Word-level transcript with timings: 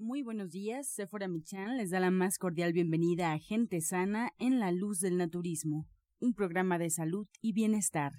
Muy 0.00 0.22
buenos 0.22 0.52
días, 0.52 0.86
Sephora 0.86 1.26
Michan 1.26 1.76
les 1.76 1.90
da 1.90 1.98
la 1.98 2.12
más 2.12 2.38
cordial 2.38 2.72
bienvenida 2.72 3.32
a 3.32 3.38
Gente 3.40 3.80
Sana 3.80 4.32
en 4.38 4.60
la 4.60 4.70
Luz 4.70 5.00
del 5.00 5.16
Naturismo, 5.16 5.88
un 6.20 6.34
programa 6.34 6.78
de 6.78 6.88
salud 6.88 7.26
y 7.40 7.52
bienestar. 7.52 8.12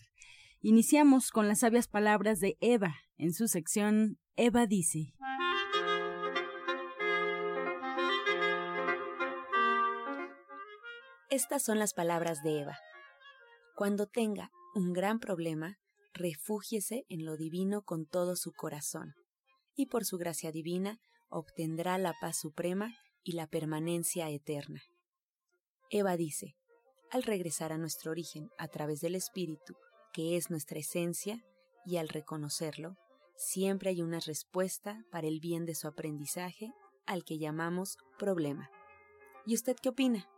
Iniciamos 0.60 1.32
con 1.32 1.48
las 1.48 1.60
sabias 1.60 1.88
palabras 1.88 2.42
de 2.42 2.58
Eva 2.60 2.96
en 3.16 3.34
su 3.34 3.48
sección 3.48 4.20
Eva 4.36 4.68
dice. 4.68 5.14
Estas 11.30 11.64
son 11.64 11.80
las 11.80 11.94
palabras 11.94 12.44
de 12.44 12.60
Eva. 12.60 12.78
Cuando 13.78 14.06
tenga 14.06 14.52
un 14.76 14.92
gran 14.92 15.20
problema, 15.20 15.78
refúgiese 16.12 17.06
en 17.08 17.24
lo 17.24 17.38
divino 17.38 17.84
con 17.84 18.06
todo 18.06 18.36
su 18.36 18.52
corazón, 18.52 19.14
y 19.76 19.86
por 19.86 20.04
su 20.04 20.18
gracia 20.18 20.52
divina 20.52 21.00
obtendrá 21.30 21.98
la 21.98 22.14
paz 22.20 22.38
suprema 22.38 22.96
y 23.24 23.34
la 23.34 23.48
permanencia 23.48 24.30
eterna. 24.30 24.82
Eva 25.90 26.18
dice, 26.18 26.56
al 27.12 27.24
regresar 27.24 27.72
a 27.72 27.78
nuestro 27.78 28.12
origen 28.12 28.50
a 28.58 28.68
través 28.68 29.02
del 29.02 29.16
Espíritu, 29.16 29.76
que 30.14 30.38
es 30.38 30.50
nuestra 30.50 30.80
esencia, 30.80 31.44
y 31.86 31.98
al 31.98 32.10
reconocerlo, 32.10 32.98
siempre 33.36 33.90
hay 33.90 34.02
una 34.02 34.20
respuesta 34.20 35.04
para 35.12 35.28
el 35.28 35.40
bien 35.40 35.66
de 35.66 35.76
su 35.76 35.88
aprendizaje 35.88 36.72
al 37.06 37.24
que 37.24 37.40
llamamos 37.40 37.98
problema. 38.18 38.70
¿Y 39.46 39.56
usted 39.56 39.76
qué 39.82 39.90
opina? 39.90 40.30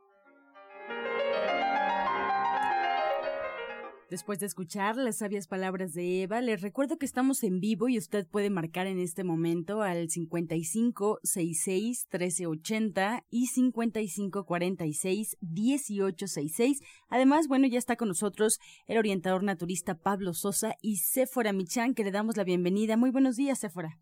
Después 4.11 4.41
de 4.41 4.45
escuchar 4.45 4.97
las 4.97 5.19
sabias 5.19 5.47
palabras 5.47 5.93
de 5.93 6.23
Eva, 6.23 6.41
les 6.41 6.61
recuerdo 6.61 6.97
que 6.97 7.05
estamos 7.05 7.43
en 7.43 7.61
vivo 7.61 7.87
y 7.87 7.97
usted 7.97 8.27
puede 8.29 8.49
marcar 8.49 8.85
en 8.85 8.99
este 8.99 9.23
momento 9.23 9.83
al 9.83 10.09
55 10.09 11.19
66 11.23 12.09
1380 12.11 13.23
y 13.29 13.45
55 13.45 14.45
46 14.45 15.37
1866. 15.39 16.81
Además, 17.07 17.47
bueno, 17.47 17.67
ya 17.67 17.77
está 17.77 17.95
con 17.95 18.09
nosotros 18.09 18.59
el 18.85 18.97
orientador 18.97 19.43
naturista 19.43 19.95
Pablo 19.95 20.33
Sosa 20.33 20.73
y 20.81 20.97
Séfora 20.97 21.53
Michan, 21.53 21.93
que 21.93 22.03
le 22.03 22.11
damos 22.11 22.35
la 22.35 22.43
bienvenida. 22.43 22.97
Muy 22.97 23.11
buenos 23.11 23.37
días, 23.37 23.59
Séfora. 23.59 23.97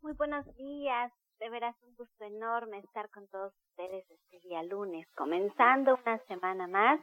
Muy 0.00 0.12
buenos 0.12 0.46
días. 0.54 1.12
De 1.40 1.50
veras 1.50 1.74
un 1.82 1.96
gusto 1.96 2.24
enorme 2.24 2.78
estar 2.78 3.10
con 3.10 3.26
todos 3.26 3.52
ustedes 3.70 4.08
este 4.08 4.48
día 4.48 4.62
lunes, 4.62 5.08
comenzando 5.16 5.98
una 6.06 6.18
semana 6.28 6.68
más 6.68 7.00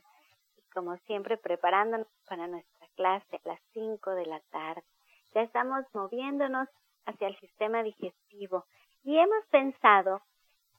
como 0.77 0.95
siempre, 1.07 1.37
preparándonos 1.37 2.05
para 2.29 2.45
nuestra 2.45 2.87
clase 2.95 3.37
a 3.37 3.49
las 3.49 3.59
5 3.73 4.11
de 4.11 4.27
la 4.27 4.39
tarde. 4.51 4.83
Ya 5.33 5.41
estamos 5.41 5.83
moviéndonos 5.91 6.69
hacia 7.07 7.29
el 7.29 7.39
sistema 7.39 7.81
digestivo 7.81 8.63
y 9.03 9.17
hemos 9.17 9.43
pensado 9.47 10.21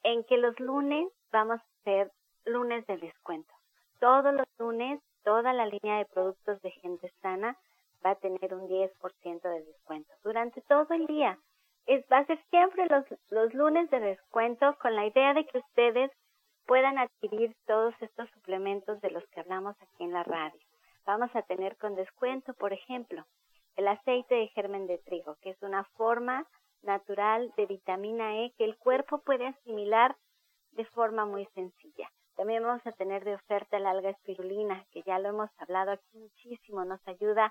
en 0.04 0.22
que 0.22 0.36
los 0.36 0.60
lunes 0.60 1.08
vamos 1.32 1.60
a 1.60 1.82
ser 1.82 2.12
lunes 2.44 2.86
de 2.86 2.98
descuento. 2.98 3.52
Todos 3.98 4.32
los 4.32 4.46
lunes, 4.60 5.00
toda 5.24 5.52
la 5.52 5.66
línea 5.66 5.98
de 5.98 6.06
productos 6.06 6.62
de 6.62 6.70
gente 6.70 7.12
sana 7.20 7.58
va 8.06 8.10
a 8.10 8.20
tener 8.20 8.54
un 8.54 8.68
10% 8.68 9.42
de 9.42 9.64
descuento 9.64 10.14
durante 10.22 10.60
todo 10.60 10.94
el 10.94 11.08
día. 11.08 11.36
Es, 11.86 12.04
va 12.12 12.18
a 12.18 12.26
ser 12.26 12.40
siempre 12.50 12.86
los, 12.86 13.04
los 13.30 13.52
lunes 13.52 13.90
de 13.90 13.98
descuento 13.98 14.78
con 14.80 14.94
la 14.94 15.06
idea 15.06 15.34
de 15.34 15.44
que 15.44 15.58
ustedes 15.58 16.12
puedan 16.68 16.98
adquirir 16.98 17.56
todos 17.66 17.94
estos 18.02 18.28
suplementos 18.30 19.00
de 19.00 19.10
los 19.10 19.26
que 19.28 19.40
hablamos 19.40 19.74
aquí 19.80 20.04
en 20.04 20.12
la 20.12 20.22
radio. 20.22 20.60
Vamos 21.06 21.34
a 21.34 21.40
tener 21.40 21.78
con 21.78 21.94
descuento, 21.94 22.52
por 22.52 22.74
ejemplo, 22.74 23.24
el 23.76 23.88
aceite 23.88 24.34
de 24.34 24.48
germen 24.48 24.86
de 24.86 24.98
trigo, 24.98 25.36
que 25.40 25.50
es 25.50 25.62
una 25.62 25.84
forma 25.96 26.46
natural 26.82 27.50
de 27.56 27.64
vitamina 27.64 28.36
E 28.42 28.52
que 28.58 28.64
el 28.64 28.76
cuerpo 28.76 29.22
puede 29.22 29.46
asimilar 29.46 30.14
de 30.72 30.84
forma 30.84 31.24
muy 31.24 31.46
sencilla. 31.54 32.10
También 32.36 32.62
vamos 32.62 32.86
a 32.86 32.92
tener 32.92 33.24
de 33.24 33.34
oferta 33.34 33.78
el 33.78 33.86
alga 33.86 34.10
espirulina, 34.10 34.84
que 34.92 35.02
ya 35.02 35.18
lo 35.18 35.30
hemos 35.30 35.50
hablado 35.56 35.92
aquí 35.92 36.18
muchísimo, 36.18 36.84
nos 36.84 37.00
ayuda 37.08 37.46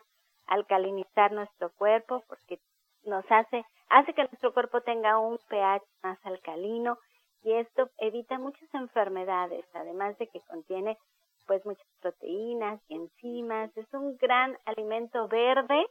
a 0.45 0.53
alcalinizar 0.53 1.31
nuestro 1.31 1.71
cuerpo 1.71 2.23
porque 2.27 2.59
nos 3.03 3.25
hace, 3.31 3.65
hace 3.89 4.13
que 4.13 4.25
nuestro 4.25 4.53
cuerpo 4.53 4.81
tenga 4.81 5.17
un 5.17 5.39
pH 5.49 5.83
más 6.03 6.19
alcalino 6.23 6.99
y 7.43 7.53
esto 7.53 7.89
evita 7.97 8.39
muchas 8.39 8.73
enfermedades, 8.73 9.65
además 9.73 10.17
de 10.17 10.27
que 10.27 10.41
contiene 10.41 10.97
pues 11.45 11.65
muchas 11.65 11.87
proteínas 12.01 12.81
y 12.89 12.95
enzimas. 12.95 13.75
Es 13.77 13.91
un 13.93 14.17
gran 14.17 14.57
alimento 14.65 15.27
verde 15.27 15.87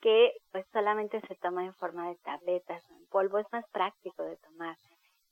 que 0.00 0.32
pues 0.50 0.66
solamente 0.72 1.20
se 1.20 1.34
toma 1.36 1.64
en 1.64 1.74
forma 1.74 2.08
de 2.08 2.16
tabletas 2.16 2.82
en 2.90 3.06
polvo, 3.06 3.38
es 3.38 3.46
más 3.52 3.64
práctico 3.70 4.22
de 4.24 4.36
tomar. 4.38 4.76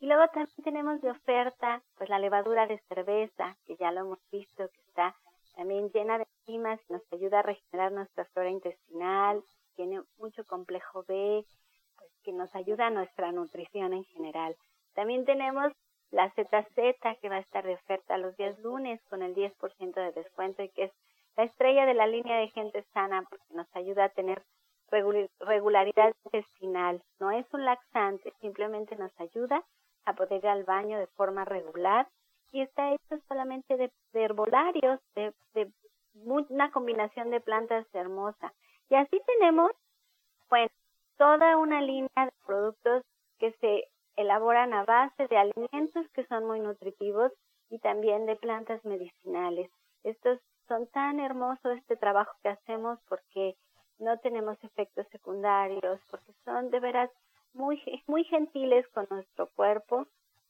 Y 0.00 0.06
luego 0.06 0.28
también 0.28 0.62
tenemos 0.62 1.00
de 1.00 1.10
oferta 1.10 1.82
pues 1.96 2.08
la 2.08 2.18
levadura 2.18 2.66
de 2.66 2.78
cerveza, 2.88 3.56
que 3.66 3.76
ya 3.76 3.90
lo 3.90 4.00
hemos 4.00 4.30
visto, 4.30 4.68
que 4.68 4.80
está 4.82 5.16
también 5.56 5.90
llena 5.90 6.18
de 6.18 6.26
enzimas, 6.40 6.80
nos 6.88 7.02
ayuda 7.12 7.40
a 7.40 7.42
regenerar 7.42 7.90
nuestra 7.90 8.24
flora 8.26 8.50
intestinal, 8.50 9.42
tiene 9.74 10.02
mucho 10.18 10.44
complejo 10.44 11.04
B, 11.08 11.44
pues 11.96 12.10
que 12.22 12.32
nos 12.32 12.54
ayuda 12.54 12.86
a 12.86 12.90
nuestra 12.90 13.32
nutrición 13.32 13.92
en 13.92 14.04
general. 14.04 14.56
También 14.98 15.24
tenemos 15.24 15.72
la 16.10 16.28
ZZ 16.30 16.74
que 17.20 17.28
va 17.28 17.36
a 17.36 17.38
estar 17.46 17.64
de 17.64 17.74
oferta 17.74 18.18
los 18.18 18.36
días 18.36 18.58
lunes 18.58 19.00
con 19.08 19.22
el 19.22 19.32
10% 19.32 19.94
de 19.94 20.10
descuento 20.10 20.64
y 20.64 20.70
que 20.70 20.86
es 20.86 20.92
la 21.36 21.44
estrella 21.44 21.86
de 21.86 21.94
la 21.94 22.08
línea 22.08 22.38
de 22.38 22.48
gente 22.48 22.82
sana 22.92 23.22
porque 23.30 23.54
nos 23.54 23.68
ayuda 23.76 24.06
a 24.06 24.08
tener 24.08 24.42
regularidad 24.90 26.12
intestinal. 26.24 27.00
No 27.20 27.30
es 27.30 27.46
un 27.52 27.64
laxante, 27.64 28.32
simplemente 28.40 28.96
nos 28.96 29.12
ayuda 29.20 29.62
a 30.04 30.14
poder 30.14 30.42
ir 30.42 30.48
al 30.48 30.64
baño 30.64 30.98
de 30.98 31.06
forma 31.06 31.44
regular 31.44 32.08
y 32.50 32.62
está 32.62 32.92
hecho 32.92 33.22
solamente 33.28 33.76
de, 33.76 33.92
herbolarios, 34.14 34.98
de, 35.14 35.32
de 35.54 35.70
una 36.24 36.72
combinación 36.72 37.30
de 37.30 37.40
plantas 37.40 37.86
hermosa. 37.92 38.52
Y 38.90 38.96
así 38.96 39.20
tenemos, 39.24 39.70
pues, 40.48 40.72
toda 41.18 41.56
una 41.56 41.82
línea 41.82 42.08
de 42.16 42.32
productos 42.44 43.04
que 43.38 43.52
se 43.60 43.84
elaboran 44.18 44.74
a 44.74 44.84
base 44.84 45.28
de 45.28 45.38
alimentos 45.38 46.06
que 46.12 46.26
son 46.26 46.44
muy 46.44 46.60
nutritivos 46.60 47.32
y 47.70 47.78
también 47.78 48.26
de 48.26 48.36
plantas 48.36 48.84
medicinales. 48.84 49.70
Estos 50.02 50.40
son 50.66 50.86
tan 50.88 51.20
hermosos 51.20 51.78
este 51.78 51.96
trabajo 51.96 52.32
que 52.42 52.50
hacemos 52.50 52.98
porque 53.08 53.54
no 53.98 54.18
tenemos 54.18 54.62
efectos 54.62 55.06
secundarios, 55.10 56.00
porque 56.10 56.32
son 56.44 56.70
de 56.70 56.80
veras 56.80 57.10
muy, 57.52 57.80
muy 58.06 58.24
gentiles 58.24 58.86
con 58.88 59.06
nuestro 59.10 59.48
cuerpo 59.54 60.06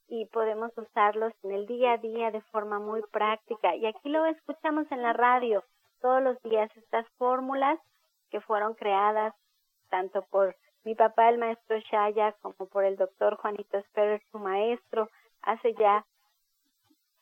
y 0.08 0.24
podemos 0.26 0.72
usarlos 0.76 1.32
en 1.42 1.52
el 1.52 1.66
día 1.66 1.92
a 1.92 1.98
día 1.98 2.30
de 2.30 2.40
forma 2.40 2.78
muy 2.78 3.02
práctica. 3.12 3.76
Y 3.76 3.86
aquí 3.86 4.08
lo 4.08 4.24
escuchamos 4.24 4.90
en 4.90 5.02
la 5.02 5.12
radio 5.12 5.62
todos 6.00 6.22
los 6.22 6.40
días, 6.42 6.70
estas 6.76 7.06
fórmulas 7.18 7.78
que 8.30 8.40
fueron 8.40 8.74
creadas 8.74 9.34
tanto 9.90 10.22
por 10.30 10.54
mi 10.84 10.94
papá, 10.94 11.28
el 11.28 11.38
maestro 11.38 11.78
Shaya, 11.78 12.32
como 12.40 12.66
por 12.68 12.84
el 12.84 12.96
doctor 12.96 13.36
Juanito 13.36 13.78
Esperer, 13.78 14.22
su 14.30 14.38
maestro, 14.38 15.08
hace 15.42 15.74
ya 15.74 16.04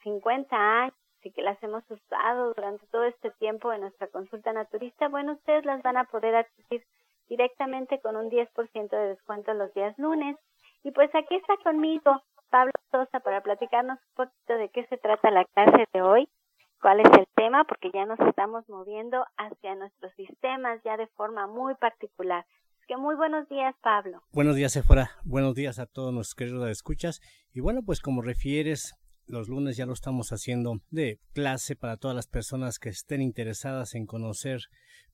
50 0.02 0.56
años 0.56 0.94
y 1.22 1.32
que 1.32 1.42
las 1.42 1.60
hemos 1.62 1.82
usado 1.90 2.54
durante 2.54 2.86
todo 2.86 3.04
este 3.04 3.32
tiempo 3.32 3.72
en 3.72 3.80
nuestra 3.80 4.06
consulta 4.06 4.52
naturista, 4.52 5.08
bueno, 5.08 5.32
ustedes 5.32 5.64
las 5.64 5.82
van 5.82 5.96
a 5.96 6.04
poder 6.04 6.36
adquirir 6.36 6.86
directamente 7.28 8.00
con 8.00 8.16
un 8.16 8.30
10% 8.30 8.88
de 8.90 9.08
descuento 9.08 9.52
los 9.52 9.74
días 9.74 9.98
lunes. 9.98 10.36
Y 10.84 10.92
pues 10.92 11.12
aquí 11.16 11.34
está 11.34 11.56
conmigo 11.64 12.22
Pablo 12.50 12.72
Sosa 12.92 13.18
para 13.18 13.40
platicarnos 13.40 13.98
un 13.98 14.26
poquito 14.26 14.54
de 14.54 14.68
qué 14.68 14.86
se 14.86 14.98
trata 14.98 15.32
la 15.32 15.44
clase 15.46 15.88
de 15.92 16.00
hoy, 16.00 16.28
cuál 16.80 17.00
es 17.00 17.10
el 17.18 17.26
tema, 17.34 17.64
porque 17.64 17.90
ya 17.90 18.06
nos 18.06 18.20
estamos 18.20 18.68
moviendo 18.68 19.26
hacia 19.36 19.74
nuestros 19.74 20.12
sistemas 20.14 20.80
ya 20.84 20.96
de 20.96 21.08
forma 21.08 21.48
muy 21.48 21.74
particular 21.74 22.46
que 22.86 22.96
muy 22.96 23.16
buenos 23.16 23.48
días, 23.48 23.74
Pablo. 23.82 24.22
Buenos 24.32 24.54
días, 24.54 24.72
Sephora. 24.72 25.10
Buenos 25.24 25.54
días 25.54 25.78
a 25.78 25.86
todos 25.86 26.12
nuestros 26.12 26.36
queridos 26.36 26.70
escuchas. 26.70 27.20
Y 27.52 27.60
bueno, 27.60 27.82
pues 27.82 28.00
como 28.00 28.22
refieres, 28.22 28.94
los 29.26 29.48
lunes 29.48 29.76
ya 29.76 29.86
lo 29.86 29.92
estamos 29.92 30.32
haciendo 30.32 30.80
de 30.90 31.18
clase 31.32 31.74
para 31.74 31.96
todas 31.96 32.14
las 32.14 32.28
personas 32.28 32.78
que 32.78 32.88
estén 32.88 33.22
interesadas 33.22 33.94
en 33.94 34.06
conocer 34.06 34.60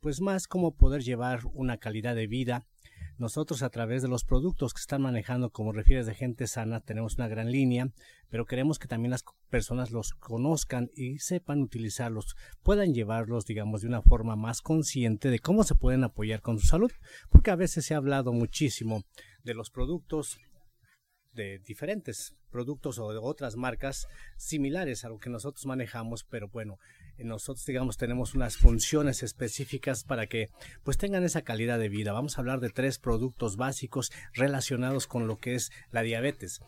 pues 0.00 0.20
más 0.20 0.48
cómo 0.48 0.74
poder 0.74 1.02
llevar 1.02 1.40
una 1.54 1.78
calidad 1.78 2.14
de 2.14 2.26
vida 2.26 2.66
nosotros 3.18 3.62
a 3.62 3.70
través 3.70 4.02
de 4.02 4.08
los 4.08 4.24
productos 4.24 4.72
que 4.74 4.80
están 4.80 5.02
manejando, 5.02 5.50
como 5.50 5.72
refieres 5.72 6.06
de 6.06 6.14
gente 6.14 6.46
sana, 6.46 6.80
tenemos 6.80 7.16
una 7.16 7.28
gran 7.28 7.50
línea, 7.50 7.90
pero 8.28 8.46
queremos 8.46 8.78
que 8.78 8.88
también 8.88 9.10
las 9.10 9.24
personas 9.50 9.90
los 9.90 10.12
conozcan 10.12 10.90
y 10.94 11.18
sepan 11.18 11.60
utilizarlos, 11.62 12.36
puedan 12.62 12.94
llevarlos, 12.94 13.44
digamos, 13.44 13.82
de 13.82 13.88
una 13.88 14.02
forma 14.02 14.36
más 14.36 14.60
consciente 14.62 15.30
de 15.30 15.38
cómo 15.38 15.64
se 15.64 15.74
pueden 15.74 16.04
apoyar 16.04 16.40
con 16.40 16.58
su 16.58 16.66
salud, 16.66 16.90
porque 17.30 17.50
a 17.50 17.56
veces 17.56 17.84
se 17.84 17.94
ha 17.94 17.98
hablado 17.98 18.32
muchísimo 18.32 19.02
de 19.44 19.54
los 19.54 19.70
productos 19.70 20.38
de 21.32 21.58
diferentes 21.60 22.34
productos 22.52 23.00
o 23.00 23.10
de 23.10 23.18
otras 23.18 23.56
marcas 23.56 24.06
similares 24.36 25.04
a 25.04 25.08
lo 25.08 25.18
que 25.18 25.30
nosotros 25.30 25.66
manejamos, 25.66 26.22
pero 26.22 26.48
bueno, 26.48 26.78
nosotros 27.18 27.66
digamos 27.66 27.96
tenemos 27.96 28.34
unas 28.34 28.56
funciones 28.56 29.22
específicas 29.22 30.04
para 30.04 30.26
que 30.26 30.50
pues 30.84 30.98
tengan 30.98 31.24
esa 31.24 31.42
calidad 31.42 31.78
de 31.78 31.88
vida. 31.88 32.12
Vamos 32.12 32.36
a 32.36 32.40
hablar 32.40 32.60
de 32.60 32.70
tres 32.70 32.98
productos 32.98 33.56
básicos 33.56 34.12
relacionados 34.34 35.06
con 35.06 35.26
lo 35.26 35.38
que 35.38 35.54
es 35.54 35.72
la 35.90 36.02
diabetes. 36.02 36.60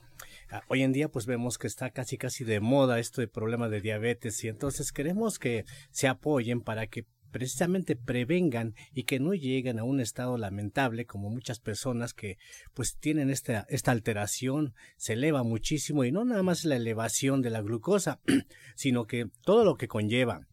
Ah, 0.51 0.63
hoy 0.69 0.83
en 0.83 0.93
día 0.93 1.09
pues 1.09 1.27
vemos 1.27 1.59
que 1.59 1.67
está 1.67 1.91
casi 1.91 2.19
casi 2.19 2.45
de 2.45 2.61
moda 2.61 2.99
esto 2.99 3.21
de 3.21 3.29
problema 3.29 3.69
de 3.69 3.81
diabetes 3.81 4.43
y 4.45 4.49
entonces 4.49 4.93
queremos 4.93 5.39
que 5.39 5.65
se 5.91 6.09
apoyen 6.09 6.61
para 6.61 6.87
que 6.87 7.05
precisamente 7.35 7.97
prevengan 7.97 8.77
y 8.93 9.03
que 9.03 9.19
no 9.19 9.35
lleguen 9.35 9.81
a 9.81 9.83
un 9.83 9.99
estado 9.99 10.39
lamentable 10.39 11.05
como 11.05 11.31
muchas 11.31 11.59
personas 11.59 12.15
que 12.15 12.39
pues 12.75 12.97
tienen 12.97 13.29
esta, 13.29 13.67
esta 13.69 13.91
alteración, 13.91 14.73
se 14.99 15.15
eleva 15.15 15.43
muchísimo 15.43 16.05
y 16.05 16.13
no 16.13 16.25
nada 16.25 16.45
más 16.45 16.65
la 16.65 16.77
elevación 16.77 17.43
de 17.43 17.51
la 17.51 17.61
glucosa, 17.61 18.21
sino 18.77 19.09
que 19.09 19.27
todo 19.43 19.65
lo 19.65 19.75
que 19.75 19.89
conlleva 19.89 20.47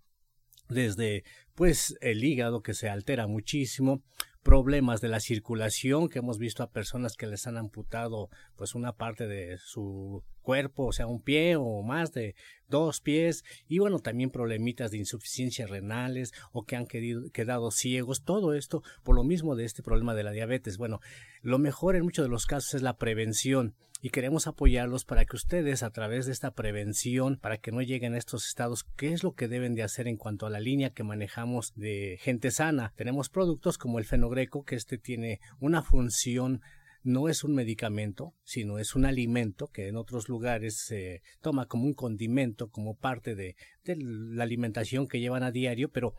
desde 0.69 1.23
pues 1.53 1.95
el 2.01 2.23
hígado 2.23 2.63
que 2.63 2.73
se 2.73 2.89
altera 2.89 3.27
muchísimo, 3.27 4.01
problemas 4.41 5.01
de 5.01 5.09
la 5.09 5.19
circulación 5.19 6.09
que 6.09 6.17
hemos 6.17 6.39
visto 6.39 6.63
a 6.63 6.71
personas 6.71 7.15
que 7.15 7.27
les 7.27 7.45
han 7.45 7.57
amputado 7.57 8.29
pues 8.55 8.73
una 8.73 8.93
parte 8.93 9.27
de 9.27 9.59
su 9.59 10.23
cuerpo, 10.41 10.87
o 10.87 10.91
sea, 10.91 11.07
un 11.07 11.21
pie 11.21 11.55
o 11.55 11.81
más 11.83 12.11
de 12.11 12.35
dos 12.67 13.01
pies 13.01 13.43
y 13.67 13.79
bueno, 13.79 13.99
también 13.99 14.31
problemitas 14.31 14.91
de 14.91 14.97
insuficiencia 14.97 15.67
renales 15.67 16.33
o 16.51 16.65
que 16.65 16.75
han 16.75 16.87
quedado 16.87 17.71
ciegos, 17.71 18.23
todo 18.23 18.53
esto 18.53 18.83
por 19.03 19.15
lo 19.15 19.23
mismo 19.23 19.55
de 19.55 19.65
este 19.65 19.83
problema 19.83 20.15
de 20.15 20.23
la 20.23 20.31
diabetes. 20.31 20.77
Bueno, 20.77 20.99
lo 21.41 21.59
mejor 21.59 21.95
en 21.95 22.03
muchos 22.03 22.25
de 22.25 22.29
los 22.29 22.45
casos 22.45 22.73
es 22.73 22.81
la 22.81 22.97
prevención 22.97 23.75
y 24.01 24.09
queremos 24.09 24.47
apoyarlos 24.47 25.05
para 25.05 25.25
que 25.25 25.35
ustedes 25.35 25.83
a 25.83 25.91
través 25.91 26.25
de 26.25 26.31
esta 26.31 26.51
prevención, 26.51 27.37
para 27.37 27.57
que 27.57 27.71
no 27.71 27.81
lleguen 27.81 28.15
a 28.15 28.17
estos 28.17 28.47
estados, 28.47 28.83
¿qué 28.95 29.13
es 29.13 29.23
lo 29.23 29.35
que 29.35 29.47
deben 29.47 29.75
de 29.75 29.83
hacer 29.83 30.07
en 30.07 30.17
cuanto 30.17 30.47
a 30.47 30.49
la 30.49 30.59
línea 30.59 30.89
que 30.89 31.03
manejamos 31.03 31.73
de 31.75 32.17
gente 32.19 32.49
sana? 32.49 32.93
Tenemos 32.95 33.29
productos 33.29 33.77
como 33.77 33.99
el 33.99 34.05
fenogreco, 34.05 34.65
que 34.65 34.75
este 34.75 34.97
tiene 34.97 35.39
una 35.59 35.83
función 35.83 36.61
no 37.03 37.29
es 37.29 37.43
un 37.43 37.55
medicamento, 37.55 38.33
sino 38.43 38.79
es 38.79 38.95
un 38.95 39.05
alimento 39.05 39.67
que 39.67 39.87
en 39.87 39.95
otros 39.95 40.29
lugares 40.29 40.77
se 40.77 41.21
toma 41.41 41.67
como 41.67 41.85
un 41.85 41.93
condimento, 41.93 42.69
como 42.69 42.95
parte 42.95 43.35
de, 43.35 43.55
de 43.83 43.95
la 43.97 44.43
alimentación 44.43 45.07
que 45.07 45.19
llevan 45.19 45.43
a 45.43 45.51
diario, 45.51 45.89
pero 45.89 46.15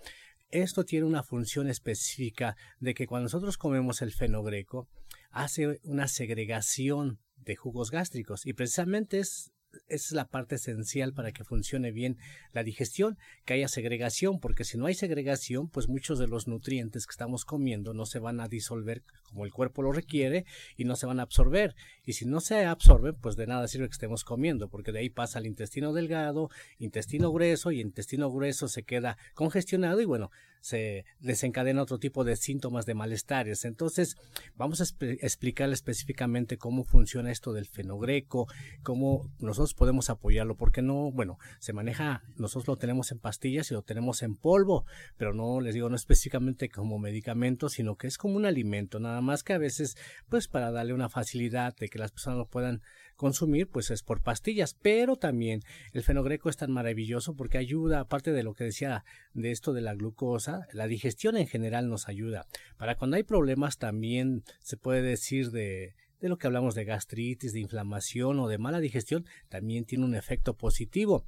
esto 0.51 0.85
tiene 0.85 1.07
una 1.07 1.23
función 1.23 1.69
específica 1.69 2.57
de 2.79 2.95
que 2.95 3.07
cuando 3.07 3.25
nosotros 3.25 3.57
comemos 3.57 4.03
el 4.03 4.13
fenogreco, 4.13 4.89
hace 5.31 5.81
una 5.85 6.09
segregación 6.09 7.19
de 7.37 7.57
jugos 7.57 7.91
gástricos 7.91 8.47
y 8.47 8.53
precisamente 8.53 9.19
es 9.19 9.53
es 9.89 10.13
la 10.13 10.27
parte 10.29 10.57
esencial 10.57 11.13
para 11.13 11.33
que 11.33 11.45
funcione 11.45 11.93
bien 11.93 12.19
la 12.53 12.63
digestión, 12.63 13.19
que 13.45 13.55
haya 13.55 13.69
segregación, 13.69 14.41
porque 14.41 14.65
si 14.65 14.79
no 14.79 14.87
hay 14.87 14.95
segregación, 14.95 15.69
pues 15.69 15.89
muchos 15.89 16.19
de 16.19 16.29
los 16.29 16.49
nutrientes 16.49 17.07
que 17.07 17.13
estamos 17.13 17.45
comiendo 17.45 17.95
no 17.95 18.07
se 18.07 18.19
van 18.19 18.41
a 18.41 18.49
disolver 18.49 19.03
como 19.23 19.45
el 19.45 19.53
cuerpo 19.53 19.83
lo 19.83 19.93
requiere 19.93 20.45
y 20.77 20.85
no 20.85 20.97
se 20.97 21.07
van 21.07 21.21
a 21.21 21.23
absorber. 21.23 21.75
Y 22.05 22.15
si 22.15 22.27
no 22.27 22.41
se 22.41 22.65
absorben, 22.65 23.15
pues 23.15 23.37
de 23.37 23.47
nada 23.47 23.69
sirve 23.69 23.89
que 23.89 23.93
estemos 23.93 24.25
comiendo, 24.25 24.69
porque 24.69 24.93
de 24.93 25.01
ahí 25.01 25.11
pasa 25.11 25.39
al 25.39 25.47
intestino 25.47 25.93
delgado, 25.93 26.51
intestino 26.79 27.33
grueso 27.33 27.71
y 27.73 27.81
intestino 27.81 28.31
grueso 28.31 28.69
se 28.69 28.83
queda 28.83 29.17
congestionado 29.35 30.01
y 30.01 30.05
bueno, 30.05 30.31
se 30.63 31.05
desencadena 31.19 31.83
otro 31.83 31.99
tipo 31.99 32.25
de 32.25 32.37
síntomas 32.37 32.87
de 32.87 32.95
malestares. 32.95 33.67
Entonces, 33.67 34.17
vamos 34.55 34.81
a 34.81 34.85
explicarle 35.21 35.75
específicamente 35.75 36.57
cómo 36.57 36.85
funciona 36.85 37.31
esto 37.31 37.53
del 37.53 37.67
fenogreco, 37.67 38.47
cómo 38.83 39.31
nosotros 39.39 39.75
podemos 39.75 40.09
apoyarlo, 40.09 40.57
porque 40.57 40.81
no, 40.81 41.11
bueno, 41.13 41.39
se 41.59 41.73
maneja, 41.73 42.23
nosotros 42.37 42.69
lo 42.69 42.77
tenemos 42.79 43.13
en 43.13 43.19
pastillas 43.19 43.71
y 43.71 43.75
lo 43.75 43.83
tenemos 43.83 44.23
en 44.23 44.37
polvo, 44.37 44.87
pero 45.17 45.35
no 45.35 45.61
les 45.61 45.75
digo 45.75 45.91
no 45.91 45.97
específicamente 45.97 46.71
como 46.71 46.99
medicamento, 46.99 47.69
sino 47.69 47.97
que 47.97 48.07
es 48.07 48.17
como 48.17 48.37
un 48.37 48.47
alimento, 48.47 49.01
nada 49.01 49.21
más 49.21 49.43
que 49.43 49.53
a 49.53 49.59
veces, 49.59 49.97
pues 50.29 50.47
para 50.49 50.71
darle 50.71 50.95
una 50.95 51.09
facilidad 51.09 51.75
de 51.77 51.89
que 51.89 51.99
las 51.99 52.13
personas 52.13 52.39
lo 52.39 52.47
puedan 52.47 52.83
consumir, 53.17 53.69
pues 53.69 53.91
es 53.91 54.03
por 54.03 54.23
pastillas, 54.23 54.75
pero 54.81 55.17
también 55.17 55.63
el 55.93 56.03
fenogreco 56.03 56.49
es 56.49 56.57
tan 56.57 56.73
maravilloso 56.73 57.35
porque 57.35 57.59
ayuda, 57.59 58.01
aparte 58.01 58.33
de 58.33 58.43
lo 58.43 58.55
que 58.55 58.65
decía 58.65 59.05
de 59.35 59.51
esto 59.51 59.73
de 59.73 59.81
la 59.81 59.95
glucosa, 59.95 60.67
la 60.73 60.87
digestión 60.87 61.37
en 61.37 61.47
general 61.47 61.89
nos 61.89 62.09
ayuda. 62.09 62.47
Para 62.77 62.97
cuando 62.97 63.17
hay 63.17 63.23
problemas 63.23 63.79
también 63.79 64.45
se 64.61 64.77
puede 64.77 65.03
decir 65.03 65.51
de 65.51 65.95
de 66.23 66.29
lo 66.29 66.39
que 66.39 66.47
hablamos 66.47 66.77
de 66.77 66.85
gastritis, 66.85 67.53
de 67.53 67.59
inflamación 67.59 68.39
o 68.39 68.47
de 68.47 68.57
mala 68.57 68.79
digestión, 68.79 69.27
también 69.49 69.85
tiene 69.85 70.05
un 70.05 70.15
efecto 70.15 70.55
positivo 70.55 71.27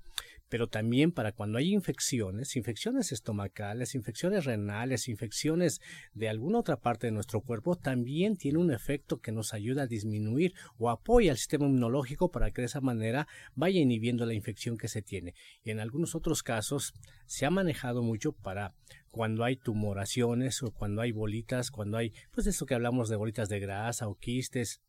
pero 0.49 0.69
también 0.69 1.12
para 1.12 1.32
cuando 1.32 1.58
hay 1.58 1.73
infecciones, 1.73 2.56
infecciones 2.56 3.12
estomacales, 3.12 3.94
infecciones 3.94 4.44
renales, 4.44 5.08
infecciones 5.08 5.81
de 6.12 6.29
alguna 6.29 6.58
otra 6.58 6.76
parte 6.76 7.06
de 7.06 7.12
nuestro 7.12 7.41
cuerpo, 7.41 7.76
también 7.76 8.37
tiene 8.37 8.58
un 8.58 8.73
efecto 8.73 9.20
que 9.20 9.32
nos 9.32 9.55
ayuda 9.55 9.82
a 9.82 9.87
disminuir 9.87 10.55
o 10.79 10.91
apoya 10.91 11.32
al 11.32 11.38
sistema 11.38 11.67
inmunológico 11.67 12.31
para 12.31 12.50
que 12.50 12.62
de 12.62 12.67
esa 12.67 12.81
manera 12.81 13.26
vaya 13.55 13.81
inhibiendo 13.81 14.26
la 14.26 14.35
infección 14.35 14.76
que 14.76 14.88
se 14.88 15.02
tiene. 15.02 15.35
Y 15.62 15.70
en 15.70 15.81
algunos 15.81 16.14
otros 16.14 16.43
casos 16.43 16.94
se 17.26 17.46
ha 17.46 17.50
manejado 17.50 18.02
mucho 18.02 18.32
para 18.32 18.75
cuando 19.11 19.44
hay 19.44 19.56
tumoraciones 19.56 20.62
o 20.62 20.73
cuando 20.73 21.00
hay 21.00 21.12
bolitas, 21.12 21.70
cuando 21.70 21.96
hay, 21.96 22.12
pues 22.32 22.46
eso 22.46 22.67
que 22.67 22.75
hablamos 22.75 23.08
de 23.08 23.17
bolitas 23.17 23.49
de 23.49 23.61
grasa 23.61 24.08
o 24.08 24.17
quistes, 24.17 24.82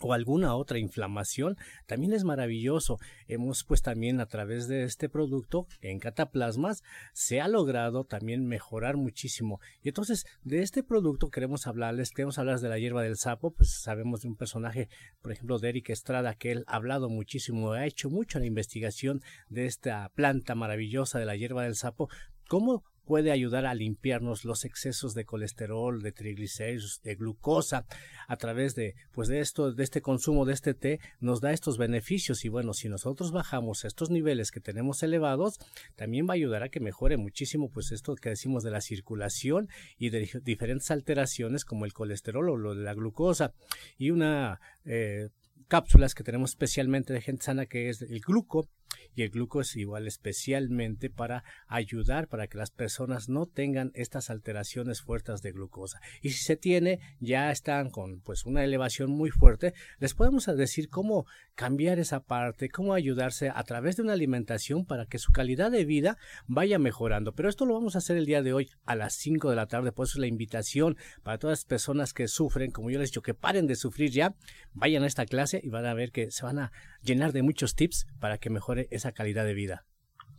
o 0.00 0.12
alguna 0.12 0.56
otra 0.56 0.78
inflamación, 0.78 1.56
también 1.86 2.12
es 2.12 2.24
maravilloso. 2.24 2.98
Hemos 3.28 3.64
pues 3.64 3.80
también 3.80 4.20
a 4.20 4.26
través 4.26 4.66
de 4.66 4.82
este 4.82 5.08
producto 5.08 5.66
en 5.80 6.00
cataplasmas 6.00 6.82
se 7.12 7.40
ha 7.40 7.48
logrado 7.48 8.04
también 8.04 8.46
mejorar 8.46 8.96
muchísimo. 8.96 9.60
Y 9.82 9.88
entonces 9.88 10.26
de 10.42 10.62
este 10.62 10.82
producto 10.82 11.30
queremos 11.30 11.66
hablarles, 11.66 12.10
queremos 12.10 12.38
hablar 12.38 12.60
de 12.60 12.68
la 12.68 12.78
hierba 12.78 13.02
del 13.02 13.16
sapo, 13.16 13.52
pues 13.52 13.70
sabemos 13.70 14.22
de 14.22 14.28
un 14.28 14.36
personaje, 14.36 14.88
por 15.22 15.32
ejemplo, 15.32 15.58
de 15.58 15.68
Eric 15.68 15.90
Estrada, 15.90 16.34
que 16.34 16.50
él 16.50 16.64
ha 16.66 16.76
hablado 16.76 17.08
muchísimo, 17.08 17.72
ha 17.72 17.86
hecho 17.86 18.10
mucho 18.10 18.38
la 18.38 18.46
investigación 18.46 19.22
de 19.48 19.66
esta 19.66 20.10
planta 20.14 20.54
maravillosa 20.54 21.18
de 21.18 21.26
la 21.26 21.36
hierba 21.36 21.62
del 21.62 21.76
sapo, 21.76 22.08
cómo 22.48 22.84
puede 23.06 23.30
ayudar 23.30 23.66
a 23.66 23.74
limpiarnos 23.74 24.44
los 24.44 24.64
excesos 24.64 25.14
de 25.14 25.24
colesterol, 25.24 26.02
de 26.02 26.12
triglicéridos, 26.12 27.00
de 27.02 27.14
glucosa 27.14 27.86
a 28.28 28.36
través 28.36 28.74
de 28.74 28.94
pues 29.12 29.28
de 29.28 29.40
esto 29.40 29.72
de 29.72 29.84
este 29.84 30.00
consumo 30.00 30.44
de 30.44 30.54
este 30.54 30.74
té 30.74 31.00
nos 31.20 31.40
da 31.40 31.52
estos 31.52 31.78
beneficios. 31.78 32.44
Y 32.44 32.48
bueno, 32.48 32.74
si 32.74 32.88
nosotros 32.88 33.32
bajamos 33.32 33.84
estos 33.84 34.10
niveles 34.10 34.50
que 34.50 34.60
tenemos 34.60 35.02
elevados, 35.02 35.58
también 35.96 36.26
va 36.26 36.32
a 36.32 36.34
ayudar 36.34 36.62
a 36.62 36.68
que 36.68 36.80
mejore 36.80 37.16
muchísimo 37.16 37.70
pues 37.70 37.92
esto 37.92 38.14
que 38.14 38.30
decimos 38.30 38.62
de 38.62 38.70
la 38.70 38.80
circulación 38.80 39.68
y 39.98 40.10
de 40.10 40.28
diferentes 40.42 40.90
alteraciones 40.90 41.64
como 41.64 41.84
el 41.84 41.92
colesterol 41.92 42.48
o 42.50 42.56
lo 42.56 42.74
de 42.74 42.82
la 42.82 42.94
glucosa. 42.94 43.52
Y 43.98 44.10
una 44.10 44.60
eh, 44.84 45.28
cápsulas 45.74 46.14
que 46.14 46.22
tenemos 46.22 46.50
especialmente 46.50 47.12
de 47.12 47.20
gente 47.20 47.42
sana 47.42 47.66
que 47.66 47.88
es 47.88 48.00
el 48.00 48.20
gluco 48.20 48.68
y 49.16 49.22
el 49.22 49.30
gluco 49.30 49.60
es 49.60 49.74
igual 49.74 50.06
especialmente 50.06 51.10
para 51.10 51.42
ayudar 51.66 52.28
para 52.28 52.46
que 52.46 52.58
las 52.58 52.70
personas 52.70 53.28
no 53.28 53.46
tengan 53.46 53.90
estas 53.94 54.30
alteraciones 54.30 55.02
fuertes 55.02 55.42
de 55.42 55.50
glucosa. 55.50 56.00
Y 56.22 56.30
si 56.30 56.44
se 56.44 56.54
tiene 56.56 57.00
ya 57.18 57.50
están 57.50 57.90
con 57.90 58.20
pues 58.20 58.46
una 58.46 58.62
elevación 58.62 59.10
muy 59.10 59.30
fuerte. 59.30 59.74
Les 59.98 60.14
podemos 60.14 60.46
decir 60.46 60.88
cómo 60.88 61.26
cambiar 61.54 61.98
esa 61.98 62.20
parte 62.20 62.68
cómo 62.68 62.94
ayudarse 62.94 63.50
a 63.54 63.62
través 63.64 63.96
de 63.96 64.02
una 64.02 64.12
alimentación 64.12 64.84
para 64.84 65.06
que 65.06 65.18
su 65.18 65.32
calidad 65.32 65.70
de 65.70 65.84
vida 65.84 66.16
vaya 66.46 66.78
mejorando 66.78 67.32
pero 67.32 67.48
esto 67.48 67.66
lo 67.66 67.74
vamos 67.74 67.94
a 67.94 67.98
hacer 67.98 68.16
el 68.16 68.26
día 68.26 68.42
de 68.42 68.52
hoy 68.52 68.70
a 68.86 68.94
las 68.94 69.14
5 69.14 69.50
de 69.50 69.56
la 69.56 69.66
tarde 69.66 69.92
por 69.92 70.06
eso 70.06 70.20
la 70.20 70.26
invitación 70.26 70.96
para 71.22 71.38
todas 71.38 71.60
las 71.60 71.64
personas 71.64 72.12
que 72.12 72.28
sufren 72.28 72.70
como 72.70 72.90
yo 72.90 72.98
les 72.98 73.08
he 73.08 73.12
dicho 73.12 73.22
que 73.22 73.34
paren 73.34 73.66
de 73.66 73.76
sufrir 73.76 74.10
ya 74.10 74.34
vayan 74.72 75.02
a 75.02 75.06
esta 75.06 75.26
clase 75.26 75.60
y 75.62 75.68
van 75.68 75.86
a 75.86 75.94
ver 75.94 76.10
que 76.10 76.30
se 76.30 76.44
van 76.44 76.58
a 76.58 76.72
llenar 77.02 77.32
de 77.32 77.42
muchos 77.42 77.74
tips 77.74 78.06
para 78.20 78.38
que 78.38 78.50
mejore 78.50 78.88
esa 78.90 79.12
calidad 79.12 79.44
de 79.44 79.54
vida. 79.54 79.84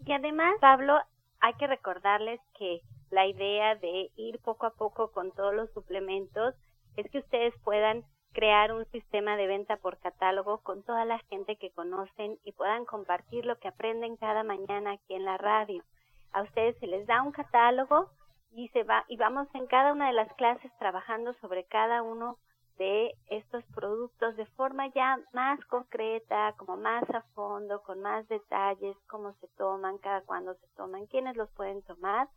Y 0.06 0.12
además, 0.12 0.54
Pablo, 0.62 0.98
hay 1.40 1.54
que 1.56 1.68
recordarles 1.68 2.40
que 2.58 2.82
la 3.12 3.28
idea 3.28 3.76
de 3.76 4.12
ir 4.16 4.40
poco 4.40 4.66
a 4.66 4.74
poco 4.74 5.12
con 5.12 5.32
todos 5.34 5.54
los 5.54 5.72
suplementos 5.74 6.56
es 6.98 7.10
que 7.12 7.20
ustedes 7.20 7.54
puedan 7.64 8.04
crear 8.36 8.74
un 8.74 8.86
sistema 8.92 9.38
de 9.38 9.48
venta 9.48 9.78
por 9.78 9.98
catálogo 9.98 10.60
con 10.60 10.84
toda 10.84 11.06
la 11.06 11.20
gente 11.30 11.56
que 11.56 11.72
conocen 11.72 12.38
y 12.44 12.52
puedan 12.52 12.84
compartir 12.84 13.46
lo 13.46 13.58
que 13.60 13.70
aprenden 13.70 14.18
cada 14.18 14.44
mañana 14.44 14.92
aquí 14.92 15.14
en 15.14 15.24
la 15.24 15.38
radio. 15.38 15.82
A 16.34 16.42
ustedes 16.42 16.78
se 16.80 16.88
les 16.88 17.08
da 17.08 17.22
un 17.22 17.32
catálogo 17.32 18.10
y 18.52 18.68
se 18.70 18.84
va 18.84 19.06
y 19.08 19.16
vamos 19.16 19.48
en 19.54 19.68
cada 19.68 19.94
una 19.94 20.08
de 20.08 20.14
las 20.14 20.32
clases 20.34 20.70
trabajando 20.80 21.34
sobre 21.36 21.64
cada 21.64 22.04
uno 22.04 22.38
de 22.78 23.14
estos 23.28 23.64
productos 23.74 24.36
de 24.36 24.46
forma 24.48 24.88
ya 24.88 25.18
más 25.32 25.64
concreta, 25.68 26.54
como 26.58 26.76
más 26.76 27.10
a 27.12 27.22
fondo, 27.34 27.82
con 27.84 28.02
más 28.02 28.28
detalles, 28.28 28.98
cómo 29.08 29.32
se 29.36 29.48
toman, 29.58 29.98
cada 30.00 30.22
cuándo 30.22 30.56
se 30.56 30.68
toman, 30.76 31.06
quiénes 31.06 31.38
los 31.38 31.50
pueden 31.52 31.82
tomar. 31.84 32.28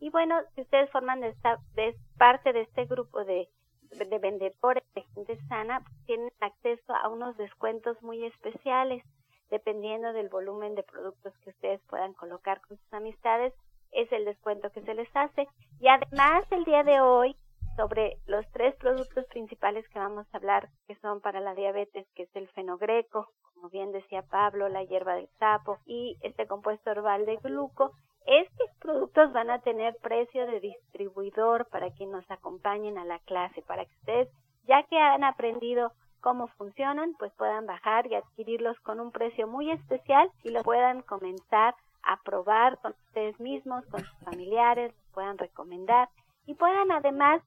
Y 0.00 0.10
bueno, 0.10 0.40
si 0.56 0.62
ustedes 0.62 0.90
forman 0.90 1.20
de 1.20 1.28
esta, 1.28 1.58
de 1.74 1.94
parte 2.18 2.52
de 2.52 2.62
este 2.62 2.86
grupo 2.86 3.24
de, 3.24 3.48
de 3.90 4.18
vendedores 4.18 4.84
de 4.94 5.02
gente 5.14 5.38
sana 5.48 5.82
tienen 6.06 6.30
acceso 6.40 6.94
a 6.94 7.08
unos 7.08 7.36
descuentos 7.36 8.00
muy 8.02 8.24
especiales 8.24 9.02
dependiendo 9.50 10.12
del 10.12 10.28
volumen 10.28 10.74
de 10.74 10.82
productos 10.82 11.32
que 11.38 11.50
ustedes 11.50 11.80
puedan 11.88 12.14
colocar 12.14 12.60
con 12.62 12.76
sus 12.76 12.92
amistades 12.92 13.54
es 13.92 14.10
el 14.12 14.24
descuento 14.24 14.70
que 14.70 14.82
se 14.82 14.94
les 14.94 15.08
hace. 15.14 15.48
Y 15.80 15.88
además 15.88 16.44
el 16.50 16.64
día 16.64 16.82
de 16.82 17.00
hoy 17.00 17.36
sobre 17.76 18.18
los 18.26 18.44
tres 18.52 18.74
productos 18.76 19.26
principales 19.26 19.86
que 19.88 19.98
vamos 19.98 20.26
a 20.32 20.36
hablar 20.38 20.68
que 20.86 20.96
son 20.96 21.20
para 21.20 21.40
la 21.40 21.54
diabetes 21.54 22.06
que 22.14 22.22
es 22.22 22.34
el 22.34 22.48
fenogreco 22.48 23.28
como 23.54 23.68
bien 23.68 23.92
decía 23.92 24.22
Pablo 24.22 24.70
la 24.70 24.82
hierba 24.82 25.14
del 25.14 25.28
sapo 25.38 25.78
y 25.84 26.16
este 26.22 26.46
compuesto 26.46 26.90
herbal 26.90 27.26
de 27.26 27.36
gluco 27.36 27.92
estos 28.26 28.70
productos 28.80 29.32
van 29.32 29.50
a 29.50 29.60
tener 29.60 29.96
precio 30.02 30.46
de 30.46 30.60
distribuidor 30.60 31.66
para 31.66 31.90
que 31.94 32.06
nos 32.06 32.28
acompañen 32.30 32.98
a 32.98 33.04
la 33.04 33.18
clase, 33.20 33.62
para 33.62 33.84
que 33.84 33.94
ustedes, 34.00 34.28
ya 34.66 34.82
que 34.84 34.98
han 34.98 35.24
aprendido 35.24 35.92
cómo 36.20 36.48
funcionan, 36.48 37.14
pues 37.18 37.32
puedan 37.34 37.66
bajar 37.66 38.06
y 38.08 38.16
adquirirlos 38.16 38.78
con 38.80 38.98
un 38.98 39.12
precio 39.12 39.46
muy 39.46 39.70
especial 39.70 40.28
y 40.42 40.50
los 40.50 40.64
puedan 40.64 41.02
comenzar 41.02 41.74
a 42.02 42.20
probar 42.22 42.78
con 42.78 42.94
ustedes 43.06 43.38
mismos, 43.38 43.86
con 43.86 44.00
sus 44.00 44.18
familiares, 44.24 44.92
los 44.92 45.12
puedan 45.12 45.38
recomendar 45.38 46.08
y 46.46 46.54
puedan 46.54 46.90
además 46.90 47.42